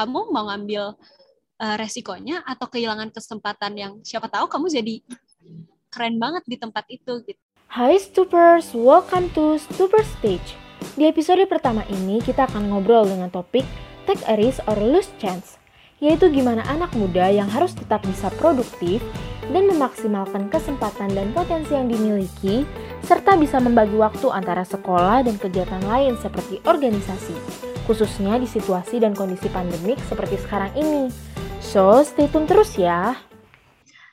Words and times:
kamu 0.00 0.32
mau 0.32 0.48
ngambil 0.48 0.96
uh, 1.60 1.76
resikonya 1.76 2.40
atau 2.48 2.72
kehilangan 2.72 3.12
kesempatan 3.12 3.76
yang 3.76 3.92
siapa 4.00 4.32
tahu 4.32 4.48
kamu 4.48 4.72
jadi 4.72 5.04
keren 5.92 6.16
banget 6.16 6.40
di 6.48 6.56
tempat 6.56 6.88
itu 6.88 7.20
gitu. 7.28 7.42
Hai 7.68 8.00
Stupers, 8.00 8.72
welcome 8.72 9.28
to 9.36 9.60
Super 9.76 10.00
Stage. 10.00 10.56
Di 10.96 11.04
episode 11.04 11.44
pertama 11.44 11.84
ini 11.92 12.24
kita 12.24 12.48
akan 12.48 12.72
ngobrol 12.72 13.04
dengan 13.04 13.28
topik 13.28 13.68
Take 14.08 14.24
a 14.24 14.40
Risk 14.40 14.64
or 14.64 14.80
Lose 14.80 15.12
Chance, 15.20 15.60
yaitu 16.00 16.32
gimana 16.32 16.64
anak 16.64 16.96
muda 16.96 17.28
yang 17.28 17.52
harus 17.52 17.76
tetap 17.76 18.00
bisa 18.08 18.32
produktif 18.40 19.04
dan 19.52 19.68
memaksimalkan 19.68 20.48
kesempatan 20.48 21.12
dan 21.12 21.28
potensi 21.36 21.76
yang 21.76 21.92
dimiliki, 21.92 22.64
serta 23.04 23.36
bisa 23.36 23.60
membagi 23.60 24.00
waktu 24.00 24.32
antara 24.32 24.64
sekolah 24.64 25.28
dan 25.28 25.36
kegiatan 25.36 25.84
lain 25.84 26.16
seperti 26.16 26.56
organisasi, 26.64 27.36
khususnya 27.90 28.38
di 28.38 28.46
situasi 28.46 29.02
dan 29.02 29.18
kondisi 29.18 29.50
pandemik 29.50 29.98
seperti 30.06 30.38
sekarang 30.38 30.70
ini. 30.78 31.10
So, 31.58 32.06
stay 32.06 32.30
tune 32.30 32.46
terus 32.46 32.78
ya. 32.78 33.18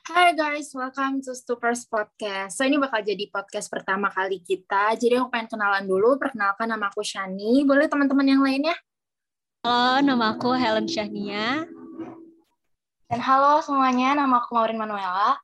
Hai 0.02 0.34
guys, 0.34 0.74
welcome 0.74 1.22
to 1.22 1.30
Stupers 1.30 1.86
Podcast. 1.86 2.58
So, 2.58 2.66
ini 2.66 2.74
bakal 2.74 3.06
jadi 3.06 3.30
podcast 3.30 3.70
pertama 3.70 4.10
kali 4.10 4.42
kita. 4.42 4.98
Jadi 4.98 5.22
aku 5.22 5.30
pengen 5.30 5.54
kenalan 5.54 5.86
dulu. 5.86 6.18
Perkenalkan 6.18 6.74
nama 6.74 6.90
aku 6.90 7.06
Shani. 7.06 7.62
Boleh 7.62 7.86
teman-teman 7.86 8.26
yang 8.26 8.42
lainnya? 8.42 8.74
Halo, 9.62 10.02
nama 10.02 10.34
aku 10.34 10.58
Helen 10.58 10.90
Syahnia. 10.90 11.62
Dan 13.06 13.20
halo 13.22 13.62
semuanya, 13.62 14.18
nama 14.18 14.42
aku 14.42 14.58
Maureen 14.58 14.74
Manuela. 14.74 15.38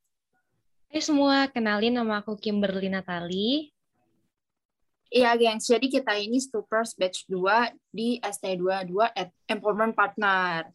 Hai 0.90 0.98
semua, 0.98 1.46
kenalin 1.54 2.02
nama 2.02 2.18
aku 2.18 2.34
Kimberly 2.34 2.90
Natali. 2.90 3.73
Iya, 5.14 5.38
gengs. 5.38 5.70
Jadi 5.70 5.86
kita 5.86 6.18
ini 6.18 6.42
Stupers 6.42 6.98
Batch 6.98 7.30
2 7.30 7.70
di 7.94 8.18
ST22 8.18 9.14
at 9.14 9.30
Empowerment 9.46 9.94
Partner. 9.94 10.66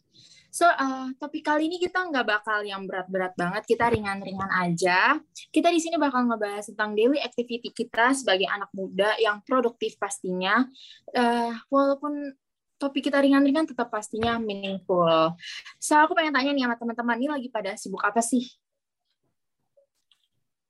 So, 0.47 0.63
uh, 0.63 1.11
topik 1.20 1.43
kali 1.43 1.67
ini 1.67 1.75
kita 1.75 2.07
nggak 2.07 2.23
bakal 2.23 2.63
yang 2.63 2.88
berat-berat 2.88 3.35
banget, 3.35 3.67
kita 3.67 3.91
ringan-ringan 3.91 4.47
aja. 4.47 5.19
Kita 5.52 5.67
di 5.67 5.83
sini 5.83 5.99
bakal 5.99 6.23
ngebahas 6.25 6.72
tentang 6.72 6.95
daily 6.95 7.19
activity 7.19 7.67
kita 7.69 8.16
sebagai 8.16 8.47
anak 8.47 8.72
muda 8.72 9.14
yang 9.19 9.44
produktif 9.44 9.99
pastinya. 9.99 10.64
Uh, 11.11 11.52
walaupun 11.67 12.31
topik 12.80 13.11
kita 13.11 13.19
ringan-ringan 13.19 13.67
tetap 13.67 13.92
pastinya 13.92 14.39
meaningful. 14.39 15.36
So, 15.83 15.99
aku 15.99 16.16
pengen 16.16 16.31
tanya 16.31 16.55
nih 16.55 16.64
sama 16.64 16.80
teman-teman, 16.80 17.16
ini 17.19 17.27
lagi 17.27 17.47
pada 17.52 17.75
sibuk 17.75 17.99
apa 18.08 18.23
sih? 18.23 18.47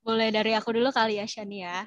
Boleh 0.02 0.34
dari 0.34 0.58
aku 0.58 0.74
dulu 0.74 0.90
kali 0.90 1.22
ya, 1.22 1.24
Shani 1.30 1.62
ya. 1.62 1.86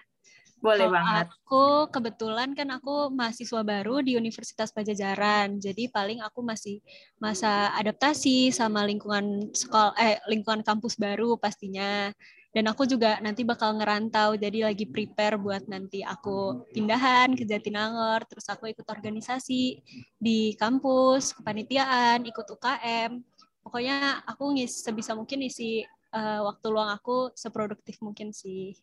Boleh 0.64 0.88
Kalo 0.88 0.95
banget. 0.95 1.25
Aku 1.28 1.66
kebetulan 1.92 2.56
kan 2.56 2.72
aku 2.72 3.11
mahasiswa 3.11 3.61
baru 3.67 4.00
di 4.00 4.16
Universitas 4.16 4.72
Pajajaran. 4.72 5.59
Jadi 5.59 5.92
paling 5.92 6.23
aku 6.23 6.39
masih 6.39 6.80
masa 7.20 7.75
adaptasi 7.75 8.47
sama 8.55 8.88
lingkungan 8.88 9.52
sekolah 9.52 9.92
eh 10.00 10.23
lingkungan 10.31 10.64
kampus 10.64 10.95
baru 10.95 11.36
pastinya. 11.36 12.16
Dan 12.55 12.70
aku 12.70 12.88
juga 12.88 13.20
nanti 13.20 13.44
bakal 13.44 13.75
ngerantau 13.75 14.39
jadi 14.39 14.72
lagi 14.72 14.88
prepare 14.88 15.36
buat 15.36 15.67
nanti 15.67 16.05
aku 16.05 16.70
pindahan 16.72 17.33
ke 17.33 17.44
Jatinangor, 17.50 18.23
terus 18.30 18.45
aku 18.45 18.70
ikut 18.70 18.86
organisasi 18.86 19.81
di 20.16 20.53
kampus, 20.55 21.33
kepanitiaan, 21.33 22.23
ikut 22.23 22.45
UKM. 22.45 23.20
Pokoknya 23.67 24.22
aku 24.23 24.53
ngisi 24.53 24.86
sebisa 24.86 25.17
mungkin 25.17 25.44
isi 25.44 25.83
uh, 26.14 26.45
waktu 26.45 26.66
luang 26.72 26.94
aku 26.94 27.33
seproduktif 27.33 28.00
mungkin 28.05 28.31
sih. 28.31 28.77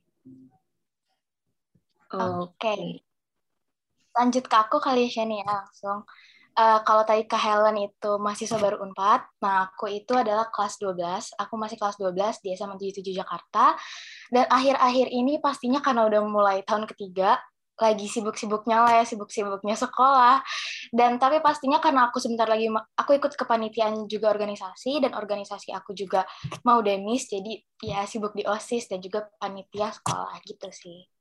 Oke. 2.10 2.58
Okay. 2.58 2.82
Lanjut 4.10 4.44
ke 4.50 4.56
aku 4.58 4.82
kali 4.82 5.06
ya, 5.06 5.22
Shani 5.22 5.42
ya, 5.42 5.46
langsung. 5.46 6.02
Uh, 6.58 6.82
kalau 6.82 7.06
tadi 7.06 7.30
ke 7.30 7.38
Helen 7.38 7.78
itu 7.78 8.10
mahasiswa 8.18 8.58
baru 8.58 8.82
Unpad, 8.82 9.22
nah 9.38 9.70
aku 9.70 9.86
itu 9.86 10.12
adalah 10.18 10.50
kelas 10.50 10.82
12, 10.82 11.38
aku 11.38 11.54
masih 11.54 11.78
kelas 11.78 11.94
12 11.94 12.42
di 12.42 12.50
SMA 12.58 12.74
77 12.74 13.14
Jakarta, 13.14 13.78
dan 14.34 14.50
akhir-akhir 14.50 15.14
ini 15.14 15.38
pastinya 15.38 15.78
karena 15.78 16.10
udah 16.10 16.20
mulai 16.26 16.66
tahun 16.66 16.90
ketiga, 16.90 17.38
lagi 17.80 18.06
sibuk-sibuknya 18.10 18.84
lah 18.84 18.92
ya, 19.00 19.04
sibuk-sibuknya 19.08 19.72
sekolah. 19.72 20.44
Dan 20.92 21.16
tapi 21.16 21.40
pastinya 21.40 21.80
karena 21.80 22.12
aku 22.12 22.20
sebentar 22.20 22.44
lagi, 22.44 22.68
aku 22.98 23.16
ikut 23.16 23.32
kepanitiaan 23.38 24.04
juga 24.04 24.28
organisasi, 24.28 25.00
dan 25.00 25.16
organisasi 25.16 25.72
aku 25.72 25.96
juga 25.96 26.28
mau 26.66 26.84
demis, 26.84 27.30
jadi 27.30 27.56
ya 27.80 28.04
sibuk 28.04 28.36
di 28.36 28.44
OSIS 28.44 28.90
dan 28.90 29.00
juga 29.00 29.24
panitia 29.40 29.94
sekolah 29.96 30.36
gitu 30.44 30.68
sih. 30.68 31.19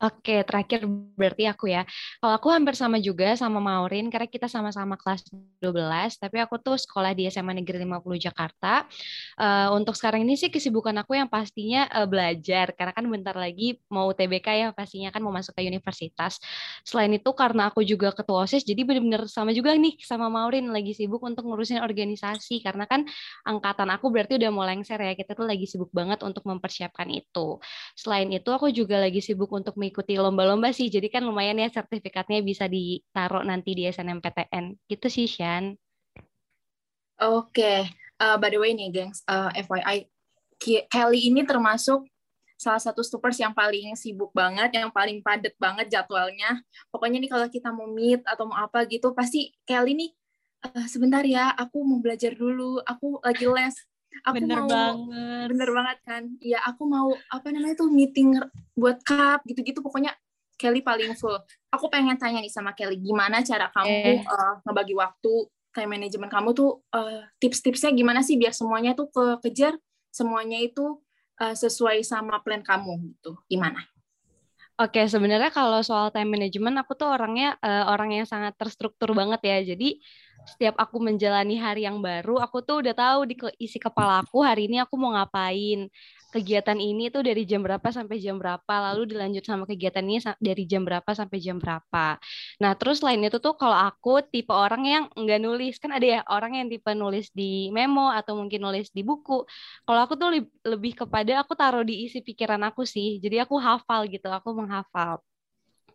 Oke, 0.00 0.40
terakhir 0.48 0.88
berarti 1.12 1.44
aku 1.44 1.68
ya. 1.68 1.84
Kalau 2.24 2.32
aku 2.32 2.48
hampir 2.48 2.72
sama 2.72 2.96
juga 2.96 3.36
sama 3.36 3.60
Maureen 3.60 4.08
karena 4.08 4.24
kita 4.24 4.48
sama-sama 4.48 4.96
kelas 4.96 5.28
12, 5.60 6.16
tapi 6.16 6.40
aku 6.40 6.56
tuh 6.56 6.80
sekolah 6.80 7.12
di 7.12 7.28
SMA 7.28 7.60
Negeri 7.60 7.84
50 7.84 8.16
Jakarta. 8.16 8.88
Uh, 9.36 9.76
untuk 9.76 9.92
sekarang 9.92 10.24
ini 10.24 10.40
sih 10.40 10.48
kesibukan 10.48 10.96
aku 11.04 11.20
yang 11.20 11.28
pastinya 11.28 11.84
uh, 11.92 12.08
belajar 12.08 12.72
karena 12.72 12.96
kan 12.96 13.04
bentar 13.12 13.36
lagi 13.36 13.76
mau 13.92 14.08
TBK 14.16 14.48
ya 14.48 14.66
pastinya 14.72 15.12
kan 15.12 15.20
mau 15.20 15.36
masuk 15.36 15.52
ke 15.52 15.68
universitas. 15.68 16.40
Selain 16.80 17.12
itu 17.12 17.28
karena 17.36 17.68
aku 17.68 17.84
juga 17.84 18.16
ketua 18.16 18.48
OSIS 18.48 18.64
jadi 18.64 18.88
benar-benar 18.88 19.28
sama 19.28 19.52
juga 19.52 19.76
nih 19.76 20.00
sama 20.00 20.32
Maureen 20.32 20.72
lagi 20.72 20.96
sibuk 20.96 21.20
untuk 21.20 21.44
ngurusin 21.44 21.84
organisasi 21.84 22.64
karena 22.64 22.88
kan 22.88 23.04
angkatan 23.44 23.92
aku 23.92 24.08
berarti 24.08 24.40
udah 24.40 24.48
mau 24.48 24.64
lengser 24.64 24.96
ya. 24.96 25.12
Kita 25.12 25.36
tuh 25.36 25.44
lagi 25.44 25.68
sibuk 25.68 25.92
banget 25.92 26.24
untuk 26.24 26.48
mempersiapkan 26.48 27.12
itu. 27.12 27.60
Selain 27.92 28.32
itu 28.32 28.48
aku 28.48 28.72
juga 28.72 28.96
lagi 28.96 29.20
sibuk 29.20 29.52
untuk 29.52 29.76
mengikuti 29.90 30.14
lomba-lomba 30.14 30.70
sih. 30.70 30.86
Jadi 30.86 31.10
kan 31.10 31.26
lumayan 31.26 31.58
ya 31.58 31.66
sertifikatnya 31.66 32.46
bisa 32.46 32.70
ditaruh 32.70 33.42
nanti 33.42 33.74
di 33.74 33.90
SNMPTN. 33.90 34.78
Gitu 34.86 35.10
sih, 35.10 35.26
Shan. 35.26 35.74
Oke. 37.18 37.50
Okay. 37.50 37.78
Uh, 38.22 38.38
by 38.38 38.54
the 38.54 38.60
way 38.62 38.70
nih, 38.70 38.94
gengs, 38.94 39.26
uh, 39.26 39.50
FYI, 39.50 40.06
Kelly 40.86 41.20
ini 41.26 41.42
termasuk 41.42 42.06
salah 42.54 42.78
satu 42.78 43.00
stupers 43.02 43.40
yang 43.40 43.50
paling 43.50 43.96
sibuk 43.98 44.30
banget, 44.30 44.76
yang 44.76 44.92
paling 44.94 45.18
padat 45.24 45.56
banget 45.58 45.90
jadwalnya. 45.90 46.62
Pokoknya 46.92 47.18
nih 47.18 47.32
kalau 47.32 47.48
kita 47.50 47.74
mau 47.74 47.90
meet 47.90 48.22
atau 48.22 48.46
mau 48.46 48.60
apa 48.62 48.86
gitu, 48.86 49.10
pasti 49.10 49.50
Kelly 49.66 49.98
nih, 49.98 50.10
uh, 50.70 50.86
sebentar 50.86 51.26
ya, 51.26 51.50
aku 51.58 51.82
mau 51.82 51.98
belajar 51.98 52.36
dulu, 52.38 52.78
aku 52.86 53.18
lagi 53.26 53.50
les 53.50 53.74
aku 54.26 54.34
bener 54.36 54.58
mau 54.62 54.68
banget. 54.68 55.46
bener 55.50 55.70
banget 55.70 55.98
kan. 56.04 56.22
Ya 56.42 56.58
aku 56.66 56.82
mau 56.86 57.14
apa 57.30 57.46
namanya 57.50 57.78
tuh 57.80 57.88
meeting 57.88 58.36
buat 58.76 59.00
cup 59.06 59.42
gitu-gitu. 59.46 59.80
Pokoknya 59.80 60.12
Kelly 60.60 60.84
paling 60.84 61.16
full. 61.16 61.40
Aku 61.72 61.88
pengen 61.88 62.20
tanya 62.20 62.44
nih 62.44 62.52
sama 62.52 62.76
Kelly 62.76 63.00
gimana 63.00 63.40
cara 63.40 63.72
kamu 63.72 64.20
eh. 64.20 64.20
uh, 64.28 64.60
ngebagi 64.68 64.92
waktu 64.92 65.32
time 65.72 65.90
management 65.96 66.28
kamu 66.28 66.50
tuh 66.52 66.82
uh, 66.92 67.24
tips-tipsnya 67.40 67.94
gimana 67.94 68.20
sih 68.20 68.36
biar 68.36 68.52
semuanya 68.52 68.92
tuh 68.92 69.08
ke 69.08 69.24
kejar 69.48 69.78
semuanya 70.10 70.58
itu 70.58 70.98
uh, 71.40 71.54
sesuai 71.56 72.02
sama 72.04 72.42
plan 72.44 72.60
kamu 72.60 73.16
gitu. 73.16 73.38
Gimana? 73.48 73.80
Oke, 74.80 75.04
sebenarnya 75.04 75.52
kalau 75.52 75.84
soal 75.84 76.08
time 76.08 76.40
management 76.40 76.80
aku 76.80 76.96
tuh 76.96 77.12
orangnya 77.12 77.52
uh, 77.60 77.92
orang 77.92 78.16
yang 78.16 78.24
sangat 78.24 78.56
terstruktur 78.56 79.12
banget 79.12 79.40
ya. 79.44 79.58
Jadi 79.76 80.00
setiap 80.48 80.76
aku 80.80 80.96
menjalani 81.00 81.56
hari 81.60 81.84
yang 81.84 82.00
baru, 82.00 82.40
aku 82.40 82.64
tuh 82.64 82.80
udah 82.84 82.94
tahu 82.96 83.20
di 83.28 83.34
isi 83.60 83.76
kepala 83.76 84.24
aku 84.24 84.40
hari 84.40 84.66
ini 84.66 84.80
aku 84.80 84.96
mau 84.96 85.12
ngapain. 85.14 85.88
Kegiatan 86.30 86.78
ini 86.78 87.10
tuh 87.10 87.26
dari 87.26 87.42
jam 87.42 87.58
berapa 87.58 87.82
sampai 87.90 88.22
jam 88.22 88.38
berapa, 88.38 88.70
lalu 88.70 89.10
dilanjut 89.10 89.42
sama 89.42 89.66
kegiatan 89.66 90.06
ini 90.06 90.22
dari 90.38 90.62
jam 90.62 90.86
berapa 90.86 91.10
sampai 91.10 91.42
jam 91.42 91.58
berapa. 91.58 92.22
Nah, 92.62 92.72
terus 92.78 93.02
lain 93.02 93.26
itu 93.26 93.42
tuh 93.42 93.58
kalau 93.58 93.74
aku 93.74 94.22
tipe 94.30 94.54
orang 94.54 94.86
yang 94.86 95.04
enggak 95.18 95.42
nulis, 95.42 95.82
kan 95.82 95.90
ada 95.90 96.06
ya 96.06 96.20
orang 96.30 96.54
yang 96.54 96.70
tipe 96.70 96.86
nulis 96.94 97.34
di 97.34 97.66
memo 97.74 98.14
atau 98.14 98.38
mungkin 98.38 98.62
nulis 98.62 98.94
di 98.94 99.02
buku. 99.02 99.42
Kalau 99.82 100.00
aku 100.06 100.14
tuh 100.14 100.30
lebih 100.62 101.02
kepada 101.02 101.42
aku 101.42 101.58
taruh 101.58 101.82
di 101.82 102.06
isi 102.06 102.22
pikiran 102.22 102.62
aku 102.62 102.86
sih. 102.86 103.18
Jadi 103.18 103.42
aku 103.42 103.58
hafal 103.58 104.06
gitu, 104.06 104.30
aku 104.30 104.54
menghafal. 104.54 105.18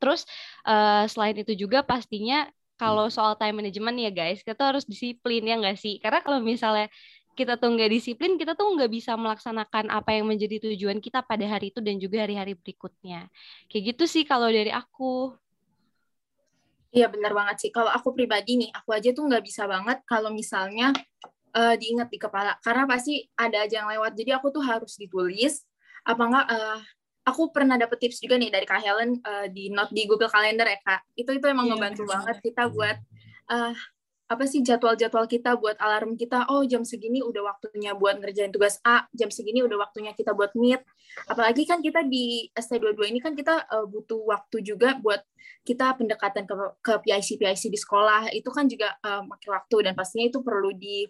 Terus 0.03 0.27
uh, 0.67 1.07
selain 1.07 1.39
itu 1.39 1.55
juga 1.55 1.79
pastinya 1.79 2.43
kalau 2.75 3.07
soal 3.07 3.39
time 3.39 3.63
management 3.63 3.97
ya 3.99 4.11
guys, 4.11 4.43
kita 4.43 4.55
tuh 4.55 4.75
harus 4.75 4.83
disiplin 4.83 5.43
ya 5.47 5.55
nggak 5.55 5.79
sih? 5.79 5.99
Karena 6.03 6.19
kalau 6.19 6.43
misalnya 6.43 6.91
kita 7.35 7.59
tuh 7.59 7.75
nggak 7.75 7.91
disiplin, 7.91 8.39
kita 8.39 8.55
tuh 8.55 8.67
nggak 8.75 8.91
bisa 8.91 9.15
melaksanakan 9.19 9.91
apa 9.91 10.15
yang 10.15 10.27
menjadi 10.27 10.71
tujuan 10.71 11.03
kita 11.03 11.19
pada 11.23 11.43
hari 11.43 11.71
itu 11.71 11.83
dan 11.83 11.99
juga 11.99 12.23
hari-hari 12.23 12.55
berikutnya. 12.55 13.27
Kayak 13.67 13.95
gitu 13.95 14.03
sih 14.07 14.23
kalau 14.23 14.47
dari 14.47 14.71
aku. 14.71 15.35
Iya 16.95 17.11
benar 17.11 17.35
banget 17.35 17.67
sih. 17.67 17.71
Kalau 17.75 17.91
aku 17.91 18.15
pribadi 18.15 18.55
nih, 18.55 18.71
aku 18.71 18.95
aja 18.95 19.11
tuh 19.11 19.27
nggak 19.27 19.43
bisa 19.43 19.67
banget 19.67 19.99
kalau 20.07 20.31
misalnya 20.31 20.95
uh, 21.51 21.75
diingat 21.75 22.07
di 22.07 22.15
kepala. 22.15 22.55
Karena 22.63 22.87
pasti 22.87 23.27
ada 23.35 23.67
aja 23.67 23.83
yang 23.83 23.91
lewat. 23.91 24.15
Jadi 24.15 24.31
aku 24.31 24.47
tuh 24.55 24.63
harus 24.63 24.95
ditulis. 24.95 25.67
Apa 26.07 26.23
enggak 26.23 26.47
uh, 26.47 26.79
aku 27.25 27.49
pernah 27.49 27.75
dapet 27.75 27.97
tips 28.05 28.21
juga 28.21 28.37
nih 28.37 28.53
dari 28.53 28.65
Kak 28.69 28.79
Helen 28.85 29.17
uh, 29.25 29.49
di 29.49 29.73
note 29.73 29.91
di 29.91 30.05
Google 30.05 30.29
Calendar 30.29 30.69
ya 30.69 30.79
Kak. 30.79 31.01
Itu 31.17 31.33
itu 31.33 31.45
emang 31.49 31.65
yeah, 31.67 31.73
ngebantu 31.75 32.03
yeah. 32.05 32.11
banget 32.13 32.37
kita 32.45 32.63
buat 32.69 32.97
uh, 33.49 33.73
apa 34.25 34.49
sih 34.49 34.65
jadwal-jadwal 34.65 35.29
kita 35.29 35.53
buat 35.53 35.77
alarm 35.77 36.17
kita 36.17 36.49
oh 36.49 36.65
jam 36.65 36.81
segini 36.81 37.21
udah 37.21 37.45
waktunya 37.45 37.93
buat 37.93 38.17
ngerjain 38.17 38.49
tugas 38.49 38.81
A 38.81 39.05
jam 39.13 39.29
segini 39.29 39.61
udah 39.61 39.85
waktunya 39.85 40.17
kita 40.17 40.33
buat 40.33 40.49
meet 40.57 40.81
apalagi 41.29 41.69
kan 41.69 41.77
kita 41.77 42.01
di 42.01 42.49
ST22 42.57 43.13
ini 43.13 43.21
kan 43.21 43.37
kita 43.37 43.69
uh, 43.69 43.85
butuh 43.85 44.25
waktu 44.25 44.65
juga 44.65 44.97
buat 44.97 45.21
kita 45.61 45.93
pendekatan 46.01 46.49
ke, 46.49 46.55
ke 46.81 46.93
PIC 47.05 47.37
PIC 47.37 47.69
di 47.69 47.77
sekolah 47.77 48.33
itu 48.33 48.49
kan 48.49 48.65
juga 48.65 48.97
uh, 49.05 49.21
makin 49.29 49.49
waktu 49.53 49.77
dan 49.85 49.93
pastinya 49.93 50.25
itu 50.25 50.41
perlu 50.41 50.73
di 50.73 51.05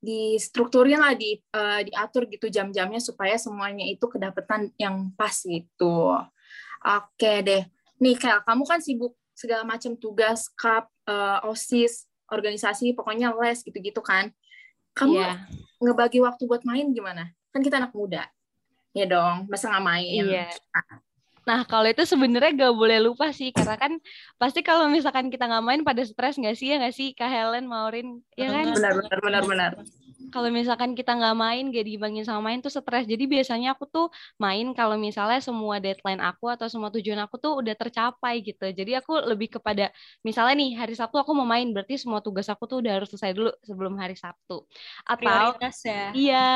di 0.00 0.40
strukturin 0.40 0.96
lah 0.96 1.12
di 1.12 1.36
uh, 1.52 1.84
diatur 1.84 2.24
gitu 2.32 2.48
jam-jamnya 2.48 2.98
supaya 2.98 3.36
semuanya 3.36 3.84
itu 3.84 4.08
kedapatan 4.08 4.72
yang 4.80 5.12
pas 5.12 5.36
gitu. 5.44 6.16
Oke 6.80 7.32
deh. 7.44 7.68
Nih 8.00 8.16
kayak 8.16 8.48
kamu 8.48 8.64
kan 8.64 8.80
sibuk 8.80 9.12
segala 9.36 9.62
macam 9.68 9.92
tugas 10.00 10.48
cup 10.56 10.88
uh, 11.04 11.44
osis 11.44 12.08
organisasi 12.32 12.96
pokoknya 12.96 13.36
les 13.36 13.60
gitu-gitu 13.60 14.00
kan. 14.00 14.32
Kamu 14.96 15.20
yeah. 15.20 15.44
ngebagi 15.84 16.24
waktu 16.24 16.48
buat 16.48 16.64
main 16.64 16.96
gimana? 16.96 17.28
Kan 17.52 17.60
kita 17.60 17.76
anak 17.76 17.92
muda. 17.92 18.24
Ya 18.96 19.04
dong 19.04 19.46
masa 19.52 19.68
nggak 19.68 19.84
main? 19.84 20.24
Iya. 20.24 20.48
Nah, 21.48 21.64
kalau 21.64 21.88
itu 21.88 22.04
sebenarnya 22.04 22.68
gak 22.68 22.74
boleh 22.76 22.98
lupa 23.00 23.32
sih, 23.32 23.50
karena 23.50 23.76
kan 23.80 23.96
pasti 24.36 24.60
kalau 24.60 24.86
misalkan 24.92 25.32
kita 25.32 25.48
nggak 25.48 25.64
main 25.64 25.80
pada 25.82 26.04
stres 26.04 26.36
nggak 26.36 26.56
sih 26.56 26.72
ya 26.72 26.76
nggak 26.80 26.94
sih, 26.94 27.16
Kak 27.16 27.30
Helen, 27.32 27.64
Maurin, 27.64 28.20
ya 28.36 28.52
kan? 28.52 28.70
Benar, 28.76 28.92
benar, 29.00 29.18
benar, 29.24 29.42
benar. 29.48 29.72
Kalau 30.30 30.46
misalkan 30.54 30.94
kita 30.94 31.18
nggak 31.18 31.34
main 31.34 31.74
gak 31.74 31.86
dibangin 31.90 32.22
sama 32.22 32.52
main 32.52 32.62
tuh 32.62 32.70
stres. 32.70 33.04
Jadi 33.08 33.26
biasanya 33.26 33.74
aku 33.74 33.84
tuh 33.90 34.06
main 34.38 34.70
kalau 34.78 34.94
misalnya 34.94 35.42
semua 35.42 35.82
deadline 35.82 36.22
aku 36.22 36.46
atau 36.46 36.70
semua 36.70 36.88
tujuan 36.94 37.18
aku 37.26 37.36
tuh 37.42 37.58
udah 37.58 37.74
tercapai 37.74 38.38
gitu. 38.46 38.70
Jadi 38.70 38.94
aku 38.94 39.18
lebih 39.26 39.58
kepada 39.58 39.90
misalnya 40.22 40.54
nih 40.54 40.78
hari 40.78 40.94
Sabtu 40.94 41.18
aku 41.18 41.34
mau 41.34 41.48
main 41.48 41.66
berarti 41.74 41.98
semua 41.98 42.22
tugas 42.22 42.46
aku 42.46 42.70
tuh 42.70 42.78
udah 42.78 43.02
harus 43.02 43.10
selesai 43.10 43.34
dulu 43.34 43.50
sebelum 43.66 43.98
hari 43.98 44.14
Sabtu. 44.14 44.62
Atau 45.02 45.58
ya. 45.82 46.14
Iya. 46.14 46.52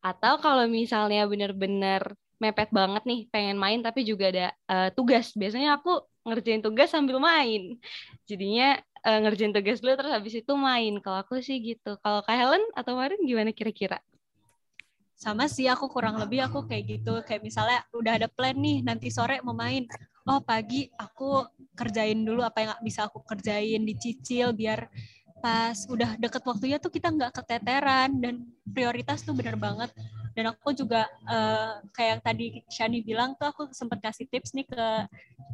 Atau 0.00 0.40
kalau 0.40 0.64
misalnya 0.64 1.28
bener-bener 1.28 2.16
mepet 2.42 2.74
banget 2.74 3.02
nih 3.06 3.20
pengen 3.30 3.54
main 3.54 3.78
tapi 3.78 4.02
juga 4.02 4.34
ada 4.34 4.46
uh, 4.66 4.88
tugas 4.90 5.30
biasanya 5.38 5.78
aku 5.78 6.02
ngerjain 6.26 6.62
tugas 6.62 6.90
sambil 6.90 7.22
main 7.22 7.78
jadinya 8.26 8.82
uh, 9.06 9.18
ngerjain 9.22 9.52
tugas 9.52 9.82
dulu 9.82 9.94
terus 9.98 10.12
habis 10.14 10.34
itu 10.34 10.52
main. 10.54 10.98
Kalau 11.02 11.18
aku 11.22 11.42
sih 11.42 11.58
gitu. 11.60 11.98
Kalau 12.00 12.22
Kak 12.24 12.34
Helen 12.34 12.62
atau 12.74 12.96
Marin 12.96 13.20
gimana 13.22 13.50
kira-kira? 13.50 13.98
Sama 15.18 15.46
sih 15.46 15.70
aku 15.70 15.86
kurang 15.86 16.18
lebih 16.18 16.42
aku 16.42 16.66
kayak 16.66 16.98
gitu. 16.98 17.22
Kayak 17.22 17.42
misalnya 17.46 17.80
udah 17.94 18.12
ada 18.18 18.26
plan 18.26 18.58
nih 18.58 18.82
nanti 18.82 19.10
sore 19.10 19.38
mau 19.46 19.54
main. 19.54 19.86
Oh 20.26 20.42
pagi 20.42 20.86
aku 20.98 21.46
kerjain 21.74 22.22
dulu 22.22 22.46
apa 22.46 22.58
yang 22.62 22.70
bisa 22.82 23.06
aku 23.10 23.22
kerjain 23.26 23.82
dicicil 23.82 24.54
biar 24.54 24.86
pas 25.42 25.74
udah 25.90 26.14
deket 26.22 26.42
waktunya 26.46 26.78
tuh 26.78 26.94
kita 26.94 27.10
nggak 27.10 27.34
keteteran 27.34 28.22
dan 28.22 28.46
prioritas 28.62 29.26
tuh 29.26 29.34
bener 29.34 29.58
banget 29.58 29.90
dan 30.32 30.52
aku 30.52 30.72
juga 30.72 31.08
uh, 31.28 31.84
kayak 31.92 32.24
tadi 32.24 32.64
Shani 32.72 33.04
bilang 33.04 33.36
tuh 33.36 33.52
aku 33.52 33.62
sempat 33.72 34.00
kasih 34.00 34.24
tips 34.28 34.56
nih 34.56 34.64
ke 34.64 34.86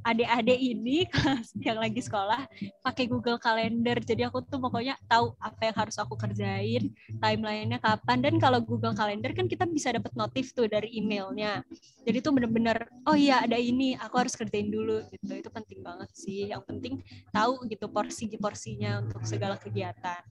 adik-adik 0.06 0.58
ini 0.58 1.04
yang 1.66 1.82
lagi 1.82 1.98
sekolah 1.98 2.46
pakai 2.82 3.10
Google 3.10 3.38
Calendar. 3.42 3.98
Jadi 3.98 4.22
aku 4.26 4.42
tuh 4.46 4.62
pokoknya 4.62 4.94
tahu 5.10 5.34
apa 5.42 5.70
yang 5.70 5.76
harus 5.76 5.96
aku 5.98 6.14
kerjain 6.14 6.94
timelinenya 7.19 7.82
kapan. 7.82 8.22
Dan 8.22 8.34
kalau 8.38 8.62
Google 8.62 8.94
Calendar 8.94 9.34
kan 9.34 9.50
kita 9.50 9.66
bisa 9.66 9.90
dapat 9.90 10.14
notif 10.14 10.54
tuh 10.54 10.70
dari 10.70 10.94
emailnya. 10.94 11.66
Jadi 12.06 12.19
tuh 12.22 12.32
bener-bener 12.34 12.86
oh 13.04 13.19
iya 13.19 13.42
ada 13.42 13.58
ini 13.58 13.98
aku 13.98 14.14
harus 14.22 14.38
kerjain 14.38 14.70
dulu 14.70 15.02
gitu. 15.10 15.32
Itu 15.34 15.50
penting 15.50 15.82
banget 15.82 16.10
sih. 16.14 16.50
Yang 16.50 16.62
penting 16.70 16.94
tahu 17.34 17.66
gitu 17.66 17.90
porsi-porsinya 17.90 19.02
untuk 19.02 19.26
segala 19.26 19.58
kegiatan 19.58 20.22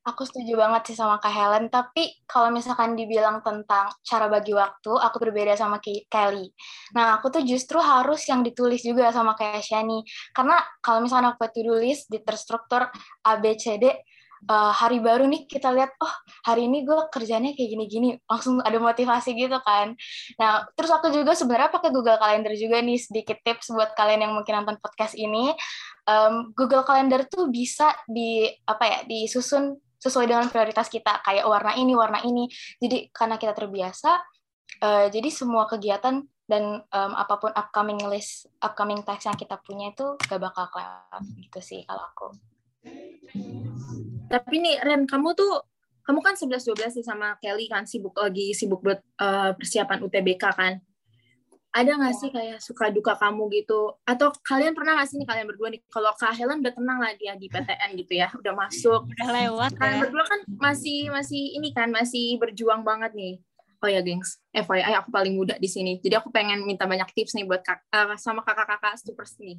Aku 0.00 0.24
setuju 0.24 0.56
banget 0.56 0.88
sih 0.88 0.96
sama 0.96 1.20
Kak 1.20 1.28
Helen, 1.28 1.68
tapi 1.68 2.24
kalau 2.24 2.48
misalkan 2.48 2.96
dibilang 2.96 3.44
tentang 3.44 3.92
cara 4.00 4.32
bagi 4.32 4.56
waktu, 4.56 4.96
aku 4.96 5.20
berbeda 5.20 5.52
sama 5.60 5.76
Kelly. 5.76 6.48
Nah, 6.96 7.20
aku 7.20 7.28
tuh 7.28 7.44
justru 7.44 7.76
harus 7.76 8.24
yang 8.24 8.40
ditulis 8.40 8.80
juga 8.80 9.12
sama 9.12 9.36
kayak 9.36 9.60
Shani. 9.60 10.00
Karena 10.32 10.56
kalau 10.80 11.04
misalkan 11.04 11.36
aku 11.36 11.44
tulis 11.52 12.08
di 12.08 12.16
terstruktur 12.24 12.88
A, 13.28 13.32
B, 13.36 13.52
C, 13.60 13.76
D, 13.76 13.92
uh, 14.48 14.72
hari 14.72 15.04
baru 15.04 15.28
nih 15.28 15.44
kita 15.44 15.68
lihat, 15.68 15.92
oh 16.00 16.14
hari 16.48 16.64
ini 16.64 16.80
gue 16.88 16.96
kerjanya 17.12 17.52
kayak 17.52 17.68
gini-gini, 17.68 18.16
langsung 18.24 18.64
ada 18.64 18.80
motivasi 18.80 19.36
gitu 19.36 19.60
kan. 19.60 19.92
Nah, 20.40 20.64
terus 20.80 20.88
aku 20.88 21.12
juga 21.12 21.36
sebenarnya 21.36 21.68
pakai 21.68 21.92
Google 21.92 22.16
Calendar 22.16 22.56
juga 22.56 22.80
nih, 22.80 22.96
sedikit 22.96 23.36
tips 23.44 23.68
buat 23.76 23.92
kalian 23.92 24.24
yang 24.24 24.32
mungkin 24.32 24.64
nonton 24.64 24.80
podcast 24.80 25.12
ini. 25.12 25.52
Um, 26.08 26.56
Google 26.56 26.88
Calendar 26.88 27.28
tuh 27.28 27.52
bisa 27.52 27.92
di 28.08 28.48
apa 28.64 28.84
ya 28.88 28.98
disusun 29.04 29.76
sesuai 30.00 30.26
dengan 30.26 30.48
prioritas 30.48 30.88
kita 30.88 31.20
kayak 31.20 31.44
warna 31.44 31.76
ini 31.76 31.92
warna 31.92 32.24
ini. 32.24 32.48
Jadi 32.80 33.12
karena 33.12 33.36
kita 33.36 33.52
terbiasa 33.52 34.10
uh, 34.80 35.06
jadi 35.12 35.28
semua 35.28 35.68
kegiatan 35.68 36.24
dan 36.50 36.82
um, 36.82 37.12
apa 37.14 37.38
pun 37.38 37.54
upcoming 37.54 38.02
list 38.10 38.50
upcoming 38.58 39.06
task 39.06 39.30
yang 39.30 39.38
kita 39.38 39.54
punya 39.62 39.94
itu 39.94 40.18
gak 40.18 40.40
bakal 40.42 40.66
kelewat 40.74 41.22
gitu 41.38 41.60
sih 41.62 41.80
kalau 41.86 42.02
aku. 42.10 42.28
Tapi 44.26 44.54
nih 44.58 44.82
Ren 44.82 45.06
kamu 45.06 45.38
tuh 45.38 45.62
kamu 46.02 46.18
kan 46.26 46.34
11 46.34 46.74
12 46.74 46.96
sih 46.98 47.04
sama 47.06 47.38
Kelly 47.38 47.70
kan 47.70 47.86
sibuk 47.86 48.18
lagi 48.18 48.50
sibuk 48.50 48.82
buat 48.82 48.98
uh, 49.22 49.54
persiapan 49.54 50.02
UTBK 50.02 50.44
kan 50.50 50.82
ada 51.70 51.90
nggak 51.94 52.14
sih 52.18 52.28
kayak 52.34 52.58
suka 52.58 52.90
duka 52.90 53.14
kamu 53.14 53.46
gitu? 53.62 53.94
Atau 54.02 54.34
kalian 54.42 54.74
pernah 54.74 54.98
nggak 54.98 55.08
sih 55.08 55.16
nih 55.22 55.28
kalian 55.28 55.46
berdua 55.46 55.68
nih 55.70 55.80
kalau 55.86 56.10
kak 56.18 56.34
Helen 56.34 56.66
udah 56.66 56.74
tenang 56.74 56.98
lah 56.98 57.14
dia 57.14 57.38
di 57.38 57.46
PTN 57.46 57.90
gitu 57.94 58.12
ya 58.18 58.28
udah 58.34 58.54
masuk 58.58 59.06
udah 59.06 59.28
lewat 59.30 59.70
kalian 59.78 59.96
ya. 59.96 60.00
berdua 60.02 60.24
kan 60.26 60.40
masih 60.58 61.00
masih 61.14 61.42
ini 61.54 61.70
kan 61.70 61.88
masih 61.94 62.36
berjuang 62.42 62.82
banget 62.82 63.14
nih. 63.14 63.34
Oh 63.80 63.88
ya 63.88 64.04
gengs. 64.04 64.42
FYI 64.52 64.92
aku 64.98 65.08
paling 65.08 65.32
muda 65.38 65.56
di 65.56 65.70
sini. 65.70 65.96
Jadi 66.02 66.18
aku 66.18 66.28
pengen 66.28 66.66
minta 66.68 66.84
banyak 66.84 67.08
tips 67.16 67.32
nih 67.32 67.48
buat 67.48 67.64
kak, 67.64 67.80
uh, 67.94 68.12
sama 68.20 68.44
kakak-kakak 68.44 68.98
super 69.00 69.24
nih. 69.40 69.56